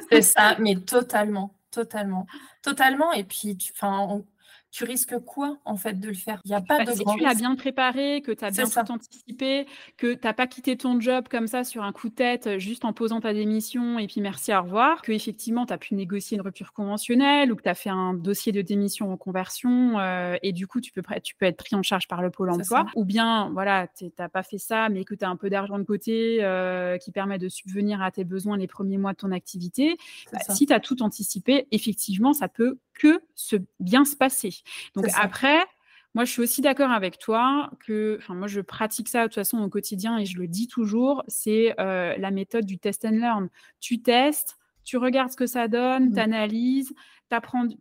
[0.09, 2.25] C'est ça, mais totalement, totalement,
[2.61, 3.11] totalement.
[3.13, 4.23] Et puis, enfin,
[4.71, 6.41] tu risques quoi en fait de le faire?
[6.45, 8.65] Il n'y a pas bah, de si tu l'as bien préparé, que tu as bien
[8.65, 9.67] tout anticipé,
[9.97, 12.57] que tu n'as pas quitté ton job comme ça sur un coup de tête, euh,
[12.57, 15.93] juste en posant ta démission et puis merci, au revoir, que effectivement tu as pu
[15.93, 19.99] négocier une rupture conventionnelle ou que tu as fait un dossier de démission en conversion
[19.99, 22.49] euh, et du coup tu peux, tu peux être pris en charge par le pôle
[22.49, 25.49] emploi, ou bien voilà, tu n'as pas fait ça mais que tu as un peu
[25.49, 29.17] d'argent de côté euh, qui permet de subvenir à tes besoins les premiers mois de
[29.17, 29.97] ton activité.
[30.31, 34.53] Bah, si tu as tout anticipé, effectivement ça peut que se bien se passer.
[34.95, 35.65] Donc après,
[36.13, 39.35] moi, je suis aussi d'accord avec toi que, enfin, moi, je pratique ça de toute
[39.35, 43.11] façon au quotidien et je le dis toujours, c'est euh, la méthode du test and
[43.11, 43.49] learn.
[43.79, 46.13] Tu testes, tu regardes ce que ça donne, mmh.
[46.13, 46.93] tu analyses,
[47.29, 47.35] tu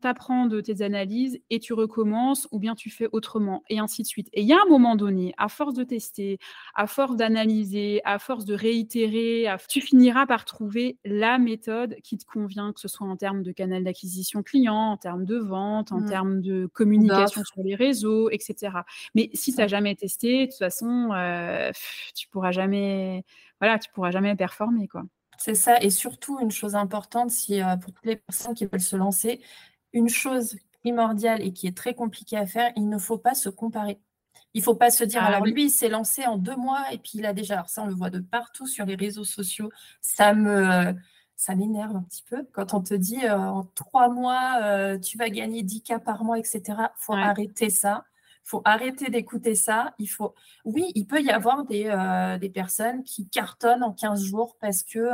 [0.07, 4.07] apprends, de tes analyses et tu recommences ou bien tu fais autrement et ainsi de
[4.07, 4.29] suite.
[4.33, 6.39] Et il y a un moment donné, à force de tester,
[6.75, 12.25] à force d'analyser, à force de réitérer, tu finiras par trouver la méthode qui te
[12.25, 16.01] convient, que ce soit en termes de canal d'acquisition client, en termes de vente, en
[16.01, 16.09] mmh.
[16.09, 18.73] termes de communication sur les réseaux, etc.
[19.15, 21.71] Mais si tu n'as jamais testé, de toute façon, euh,
[22.15, 23.25] tu pourras jamais,
[23.61, 25.03] voilà, tu pourras jamais performer, quoi.
[25.43, 25.81] C'est ça.
[25.81, 29.41] Et surtout, une chose importante, si, euh, pour toutes les personnes qui veulent se lancer,
[29.95, 33.49] une chose primordiale et qui est très compliquée à faire, il ne faut pas se
[33.49, 33.99] comparer.
[34.53, 36.93] Il ne faut pas se dire, ah alors lui, il s'est lancé en deux mois
[36.93, 39.25] et puis il a déjà, alors ça, on le voit de partout sur les réseaux
[39.25, 39.71] sociaux.
[40.03, 40.95] Ça me,
[41.37, 42.47] ça m'énerve un petit peu.
[42.53, 46.63] Quand on te dit en trois mois, tu vas gagner 10 cas par mois, etc.,
[46.67, 48.05] il faut arrêter ça.
[48.51, 49.95] Il faut arrêter d'écouter ça.
[49.99, 50.35] Il faut...
[50.65, 51.85] Oui, il peut y avoir des,
[52.41, 55.09] des personnes qui cartonnent en 15 jours parce que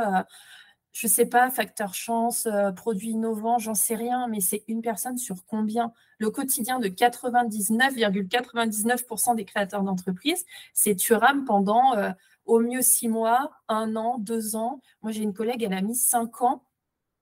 [0.97, 4.81] je ne sais pas, facteur chance, euh, produit innovant, j'en sais rien, mais c'est une
[4.81, 5.93] personne sur combien?
[6.17, 12.09] Le quotidien de 99,99% des créateurs d'entreprises, c'est tu rames pendant euh,
[12.45, 14.81] au mieux six mois, un an, deux ans.
[15.03, 16.63] Moi, j'ai une collègue, elle a mis cinq ans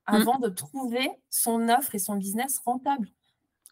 [0.07, 0.13] mmh.
[0.13, 3.09] avant de trouver son offre et son business rentable.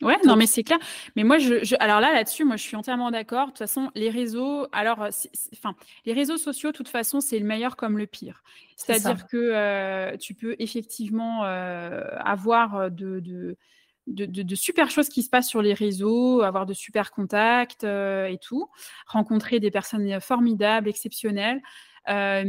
[0.03, 0.79] Ouais, non, mais c'est clair.
[1.15, 3.47] Mais moi, je, alors là, là-dessus, moi, je suis entièrement d'accord.
[3.47, 5.07] De toute façon, les réseaux, alors,
[5.53, 5.75] enfin,
[6.05, 8.43] les réseaux sociaux, de toute façon, c'est le meilleur comme le pire.
[8.75, 13.57] C'est-à-dire que euh, tu peux effectivement euh, avoir euh, de, de
[14.05, 18.67] de, super choses qui se passent sur les réseaux, avoir de super contacts et tout,
[19.07, 21.61] rencontrer des personnes formidables, exceptionnelles.
[22.09, 22.43] mais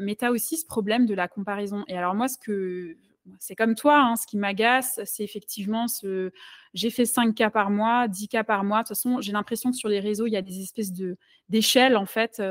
[0.00, 1.84] mais tu as aussi ce problème de la comparaison.
[1.86, 2.96] Et alors moi, ce que
[3.38, 6.30] c'est comme toi, hein, ce qui m'agace, c'est effectivement ce
[6.74, 8.78] j'ai fait 5 cas par mois, 10 cas par mois.
[8.78, 11.16] De toute façon, j'ai l'impression que sur les réseaux, il y a des espèces de
[11.48, 12.42] d'échelles en fait,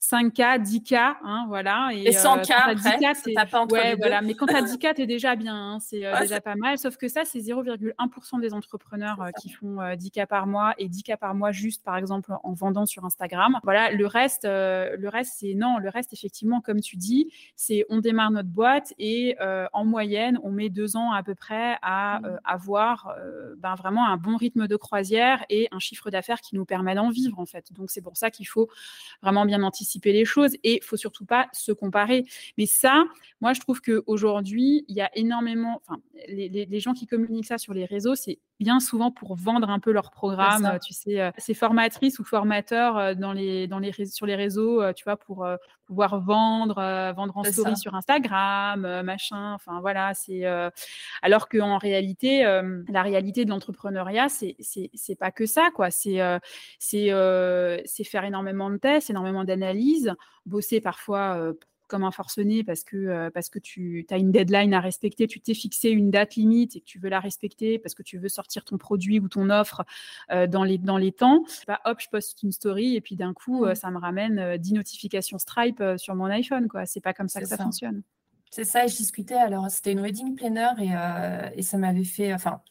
[0.00, 1.90] 5 cas, 10 cas, hein, voilà.
[1.94, 2.98] Et, 100 cas après,
[3.34, 4.20] t'as pas entre ouais, voilà.
[4.20, 6.78] Mais quand tu as 10 cas, t'es déjà bien, hein, c'est déjà pas mal.
[6.78, 11.02] Sauf que ça, c'est 0,1% des entrepreneurs qui font 10 cas par mois et 10
[11.04, 13.58] cas par mois juste, par exemple, en vendant sur Instagram.
[13.62, 17.98] Voilà, le reste, le reste, c'est non, le reste, effectivement, comme tu dis, c'est on
[17.98, 19.36] démarre notre boîte et
[19.72, 22.40] en moyenne, on met deux ans à peu près à mmh.
[22.44, 23.14] avoir
[23.58, 27.10] ben, vraiment un bon rythme de croisière et un chiffre d'affaires qui nous permet d'en
[27.10, 27.72] vivre en fait.
[27.72, 28.68] Donc c'est pour ça qu'il faut
[29.22, 32.24] vraiment bien anticiper les choses et il faut surtout pas se comparer.
[32.58, 33.04] Mais ça,
[33.40, 37.58] moi je trouve qu'aujourd'hui, il y a énormément, enfin les, les, gens qui communiquent ça
[37.58, 40.78] sur les réseaux, c'est bien souvent pour vendre un peu leur programme.
[40.84, 44.82] Tu sais, euh, c'est formatrices ou formateurs euh, dans les, dans les, sur les réseaux,
[44.82, 45.46] euh, tu vois, pour
[45.86, 46.74] pouvoir vendre,
[47.14, 49.54] vendre en story sur Instagram, machin.
[49.54, 50.44] Enfin voilà, c'est
[51.22, 52.42] alors qu'en réalité,
[52.88, 55.92] la réalité de l'entrepreneuriat, c'est c'est pas que ça, quoi.
[55.92, 56.18] C'est
[56.80, 57.12] c'est
[57.84, 60.12] c'est faire énormément de tests, énormément d'analyses,
[60.44, 61.52] bosser parfois
[61.86, 65.40] comme un forcené parce que, euh, parce que tu as une deadline à respecter, tu
[65.40, 68.28] t'es fixé une date limite et que tu veux la respecter parce que tu veux
[68.28, 69.84] sortir ton produit ou ton offre
[70.30, 71.44] euh, dans, les, dans les temps.
[71.66, 74.74] Pas hop, je poste une story et puis d'un coup, euh, ça me ramène 10
[74.74, 76.68] notifications Stripe sur mon iPhone.
[76.68, 76.86] quoi.
[76.86, 78.02] C'est pas comme ça que ça, fonctionne.
[78.50, 82.32] C'est ça, et je discutais, alors c'était une wedding planner et, et ça m'avait fait,
[82.32, 82.62] enfin,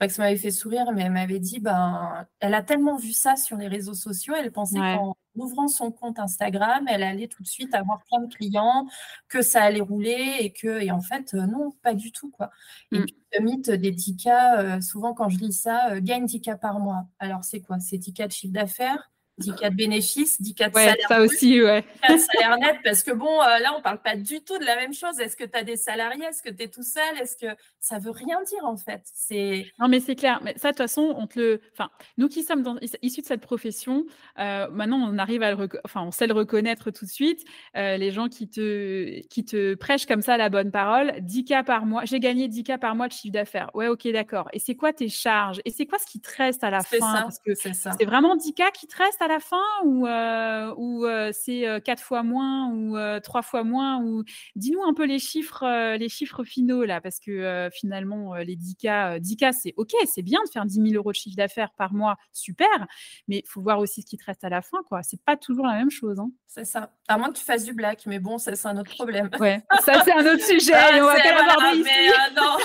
[0.00, 3.12] pas que ça m'avait fait sourire, mais elle m'avait dit, ben, elle a tellement vu
[3.12, 7.42] ça sur les réseaux sociaux, elle pensait qu'en ouvrant son compte Instagram, elle allait tout
[7.42, 8.86] de suite avoir plein de clients,
[9.28, 12.50] que ça allait rouler et que, et en fait, euh, non, pas du tout, quoi.
[12.92, 13.04] Et mm.
[13.04, 16.40] puis, le mythe des 10 cas, euh, souvent quand je lis ça, euh, gagne 10
[16.40, 17.06] cas par mois.
[17.18, 17.78] Alors, c'est quoi?
[17.78, 19.10] C'est 10 cas de chiffre d'affaires
[19.40, 21.84] 10 cas de bénéfices, 10 cas de salaire ça aussi, ouais.
[22.02, 24.94] salaire net, parce que bon, euh, là, on parle pas du tout de la même
[24.94, 25.18] chose.
[25.18, 26.24] Est-ce que tu as des salariés?
[26.24, 27.18] Est-ce que tu es tout seul?
[27.20, 27.46] Est-ce que
[27.78, 29.02] ça veut rien dire, en fait?
[29.04, 29.66] C'est...
[29.78, 30.40] Non, mais c'est clair.
[30.42, 31.60] Mais ça, de toute façon, on te le...
[31.72, 32.76] Enfin, nous qui sommes dans...
[33.02, 34.04] issus de cette profession,
[34.38, 35.68] euh, maintenant, on arrive à le...
[35.84, 37.44] Enfin, on sait le reconnaître tout de suite.
[37.76, 39.20] Euh, les gens qui te...
[39.28, 42.04] qui te prêchent comme ça la bonne parole, 10 cas par mois.
[42.04, 43.70] J'ai gagné 10 cas par mois de chiffre d'affaires.
[43.74, 44.48] Ouais, ok, d'accord.
[44.52, 45.60] Et c'est quoi tes charges?
[45.64, 46.98] Et c'est quoi ce qui te reste à la fin?
[47.00, 50.74] Parce que c'est, c'est vraiment 10 cas qui te restent à la fin ou, euh,
[50.76, 54.24] ou euh, c'est euh, quatre fois moins ou trois fois moins ou
[54.56, 59.52] dis-nous un peu les chiffres les chiffres finaux là parce que finalement les 10K 10K
[59.52, 62.86] c'est OK c'est bien de faire 10 000 euros de chiffre d'affaires par mois super
[63.28, 65.02] mais il faut voir aussi ce qui te reste à la fin quoi.
[65.02, 66.30] C'est pas toujours la même chose hein.
[66.46, 66.92] c'est ça.
[67.06, 69.30] À moins que tu fasses du black mais bon ça c'est un autre problème.
[69.38, 71.90] Ouais ça c'est un autre sujet ah, on va pas l'aborder ici.
[72.34, 72.58] non.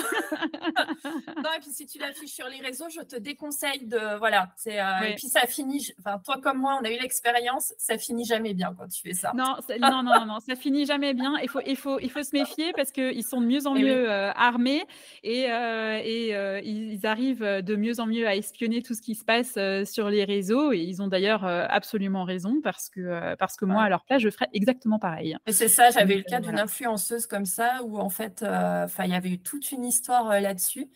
[1.42, 4.76] non et puis si tu l'affiches sur les réseaux je te déconseille de voilà c'est
[4.76, 8.54] et puis ça finit enfin toi comme moi on a eu l'expérience, ça finit jamais
[8.54, 9.32] bien quand tu fais ça.
[9.34, 11.34] Non, non, non, non, ça finit jamais bien.
[11.42, 13.82] Il faut, il faut, il faut se méfier parce qu'ils sont de mieux en eh
[13.82, 14.84] mieux euh, armés
[15.22, 19.14] et, euh, et euh, ils arrivent de mieux en mieux à espionner tout ce qui
[19.14, 20.72] se passe sur les réseaux.
[20.72, 24.30] Et ils ont d'ailleurs absolument raison parce que, parce que moi, à leur place, je
[24.30, 25.36] ferais exactement pareil.
[25.48, 29.30] C'est ça, j'avais le cas d'une influenceuse comme ça où en fait, il y avait
[29.30, 30.88] eu toute une histoire là-dessus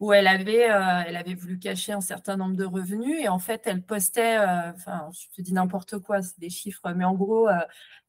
[0.00, 0.68] où elle avait,
[1.06, 4.38] elle avait voulu cacher un certain nombre de revenus et en fait, elle postait,
[4.92, 7.54] enfin, je te dis n'importe quoi, c'est des chiffres, mais en gros, euh,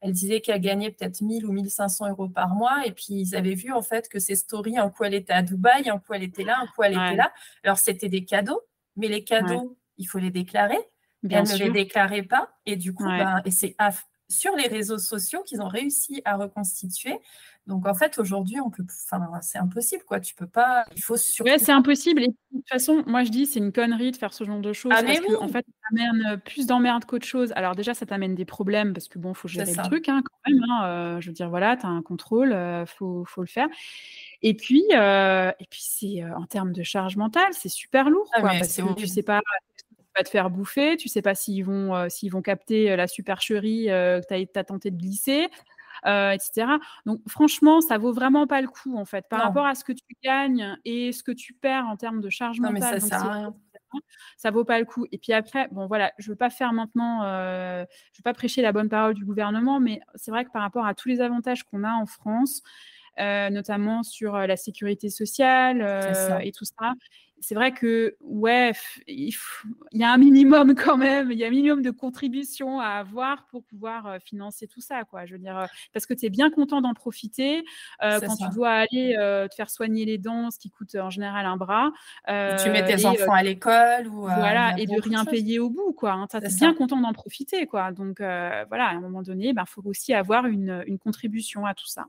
[0.01, 2.85] elle disait qu'elle gagnait peut-être 1000 ou 1500 euros par mois.
[2.85, 5.41] Et puis, ils avaient vu en fait que ces stories, un coup elle était à
[5.41, 7.31] Dubaï, un coup elle était là, un coup elle était là.
[7.63, 8.61] Alors, c'était des cadeaux,
[8.95, 10.79] mais les cadeaux, il faut les déclarer.
[11.21, 12.49] Bien elle ne les déclarait pas.
[12.65, 13.75] Et du coup, ben, et c'est
[14.33, 17.19] sur les réseaux sociaux qu'ils ont réussi à reconstituer.
[17.65, 20.19] Donc en fait, aujourd'hui, on peut, enfin, c'est impossible, quoi.
[20.19, 20.83] Tu peux pas.
[20.95, 21.49] Il faut surtout.
[21.49, 22.21] Ouais, c'est impossible.
[22.21, 24.73] Et de toute façon, moi je dis, c'est une connerie de faire ce genre de
[24.73, 27.53] choses ah, parce que en fait, ça amène plus d'emmerdes qu'autre chose.
[27.55, 30.51] Alors déjà, ça t'amène des problèmes parce que bon, faut gérer le truc, hein, quand
[30.51, 30.61] même.
[30.69, 33.67] Hein, euh, je veux dire, voilà, tu as un contrôle, euh, faut, faut le faire.
[34.41, 38.41] Et puis, euh, et puis c'est en termes de charge mentale, c'est super lourd, ah,
[38.41, 39.39] quoi, parce que tu sais pas
[40.15, 44.21] vas te faire bouffer, tu sais pas s'ils vont, s'ils vont capter la supercherie que
[44.27, 45.49] tu as, tenté de glisser.
[46.05, 46.67] Euh, etc.
[47.05, 49.93] Donc franchement, ça vaut vraiment pas le coup en fait, par rapport à ce que
[49.93, 52.99] tu gagnes et ce que tu perds en termes de charge non, mentale.
[53.01, 55.05] Mais ça rien vaut pas le coup.
[55.11, 58.61] Et puis après, bon voilà, je veux pas faire maintenant, euh, je veux pas prêcher
[58.61, 61.63] la bonne parole du gouvernement, mais c'est vrai que par rapport à tous les avantages
[61.63, 62.63] qu'on a en France,
[63.19, 65.81] euh, notamment sur la sécurité sociale
[66.43, 66.93] et tout ça,
[67.43, 68.71] c'est vrai que, ouais,
[69.05, 69.33] il,
[69.91, 73.45] y a un minimum quand même, il y a un minimum de contribution à avoir
[73.47, 75.25] pour pouvoir euh, financer tout ça, quoi.
[75.25, 77.65] Je veux dire, euh, parce que tu es bien content d'en profiter
[78.01, 79.15] euh, quand tu dois aller
[79.49, 81.91] te faire soigner les dents, ce qui coûte en général un bras.
[82.27, 86.13] tu mets tes enfants à l'école ou voilà, et de rien payer au bout, quoi.
[86.13, 86.27] Hein.
[86.29, 87.91] Tu es bien content d'en profiter, quoi.
[87.91, 91.87] Donc voilà, à un moment donné, il ben, faut aussi avoir une contribution à tout
[91.87, 92.05] ça.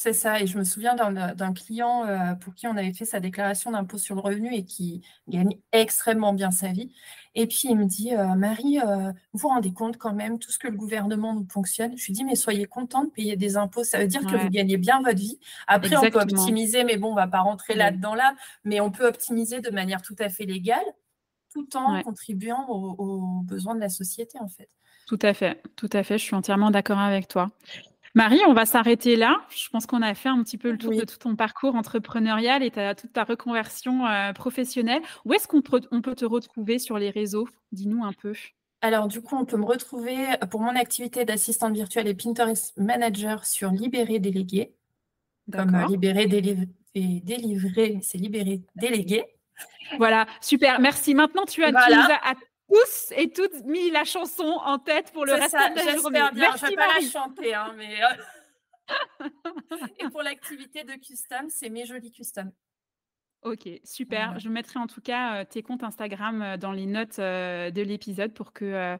[0.00, 0.40] C'est ça.
[0.40, 3.98] Et je me souviens d'un client euh, pour qui on avait fait sa déclaration d'impôt
[3.98, 6.94] sur le revenu et qui gagne extrêmement bien sa vie.
[7.34, 10.52] Et puis il me dit euh, Marie, euh, vous vous rendez compte quand même tout
[10.52, 13.56] ce que le gouvernement nous fonctionne Je lui dis Mais soyez content de payer des
[13.56, 13.82] impôts.
[13.82, 15.40] Ça veut dire que vous gagnez bien votre vie.
[15.66, 18.36] Après, on peut optimiser, mais bon, on ne va pas rentrer là-dedans là.
[18.62, 20.86] Mais on peut optimiser de manière tout à fait légale
[21.52, 24.68] tout en contribuant aux besoins de la société en fait.
[25.08, 26.18] Tout à fait, tout à fait.
[26.18, 27.50] Je suis entièrement d'accord avec toi.
[28.14, 29.40] Marie, on va s'arrêter là.
[29.50, 32.62] Je pense qu'on a fait un petit peu le tour de tout ton parcours entrepreneurial
[32.62, 35.02] et toute ta reconversion euh, professionnelle.
[35.24, 37.48] Où est-ce qu'on peut, te retrouver sur les réseaux?
[37.72, 38.32] Dis-nous un peu.
[38.80, 40.16] Alors, du coup, on peut me retrouver
[40.50, 44.72] pour mon activité d'assistante virtuelle et Pinterest Manager sur Libéré Délégué.
[45.52, 49.24] Comme euh, Libéré Délivré, c'est Libéré Délégué.
[49.96, 50.80] Voilà, super.
[50.80, 51.14] Merci.
[51.14, 51.72] Maintenant, tu as,
[52.68, 56.20] tous et toutes mis la chanson en tête pour le reste de la journée.
[56.32, 56.54] Bien.
[56.56, 58.02] je vais pas la chanter, hein, mais.
[58.02, 59.28] Euh,
[59.98, 62.52] et pour l'activité de custom, c'est mes jolis custom.
[63.42, 64.38] Ok, super.
[64.38, 68.34] Je mettrai en tout cas euh, tes comptes Instagram euh, dans les notes de l'épisode
[68.34, 68.98] pour que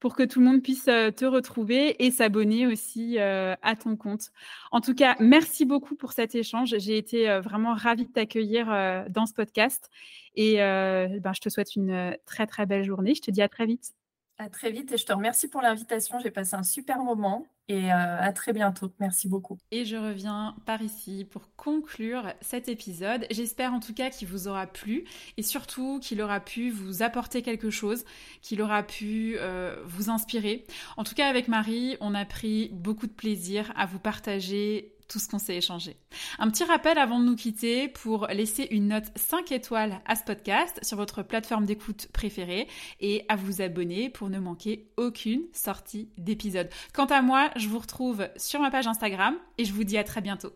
[0.00, 4.30] pour que tout le monde puisse te retrouver et s'abonner aussi à ton compte.
[4.70, 6.74] En tout cas, merci beaucoup pour cet échange.
[6.78, 8.66] J'ai été vraiment ravie de t'accueillir
[9.08, 9.88] dans ce podcast
[10.36, 13.14] et ben, je te souhaite une très très belle journée.
[13.14, 13.94] Je te dis à très vite.
[14.36, 16.18] À très vite et je te remercie pour l'invitation.
[16.18, 18.90] J'ai passé un super moment et euh, à très bientôt.
[18.98, 19.58] Merci beaucoup.
[19.70, 23.26] Et je reviens par ici pour conclure cet épisode.
[23.30, 25.04] J'espère en tout cas qu'il vous aura plu
[25.36, 28.04] et surtout qu'il aura pu vous apporter quelque chose,
[28.42, 30.66] qu'il aura pu euh, vous inspirer.
[30.96, 35.18] En tout cas avec Marie, on a pris beaucoup de plaisir à vous partager tout
[35.18, 35.96] ce qu'on s'est échangé.
[36.38, 40.24] Un petit rappel avant de nous quitter pour laisser une note 5 étoiles à ce
[40.24, 42.68] podcast sur votre plateforme d'écoute préférée
[43.00, 46.70] et à vous abonner pour ne manquer aucune sortie d'épisode.
[46.92, 50.04] Quant à moi, je vous retrouve sur ma page Instagram et je vous dis à
[50.04, 50.52] très bientôt.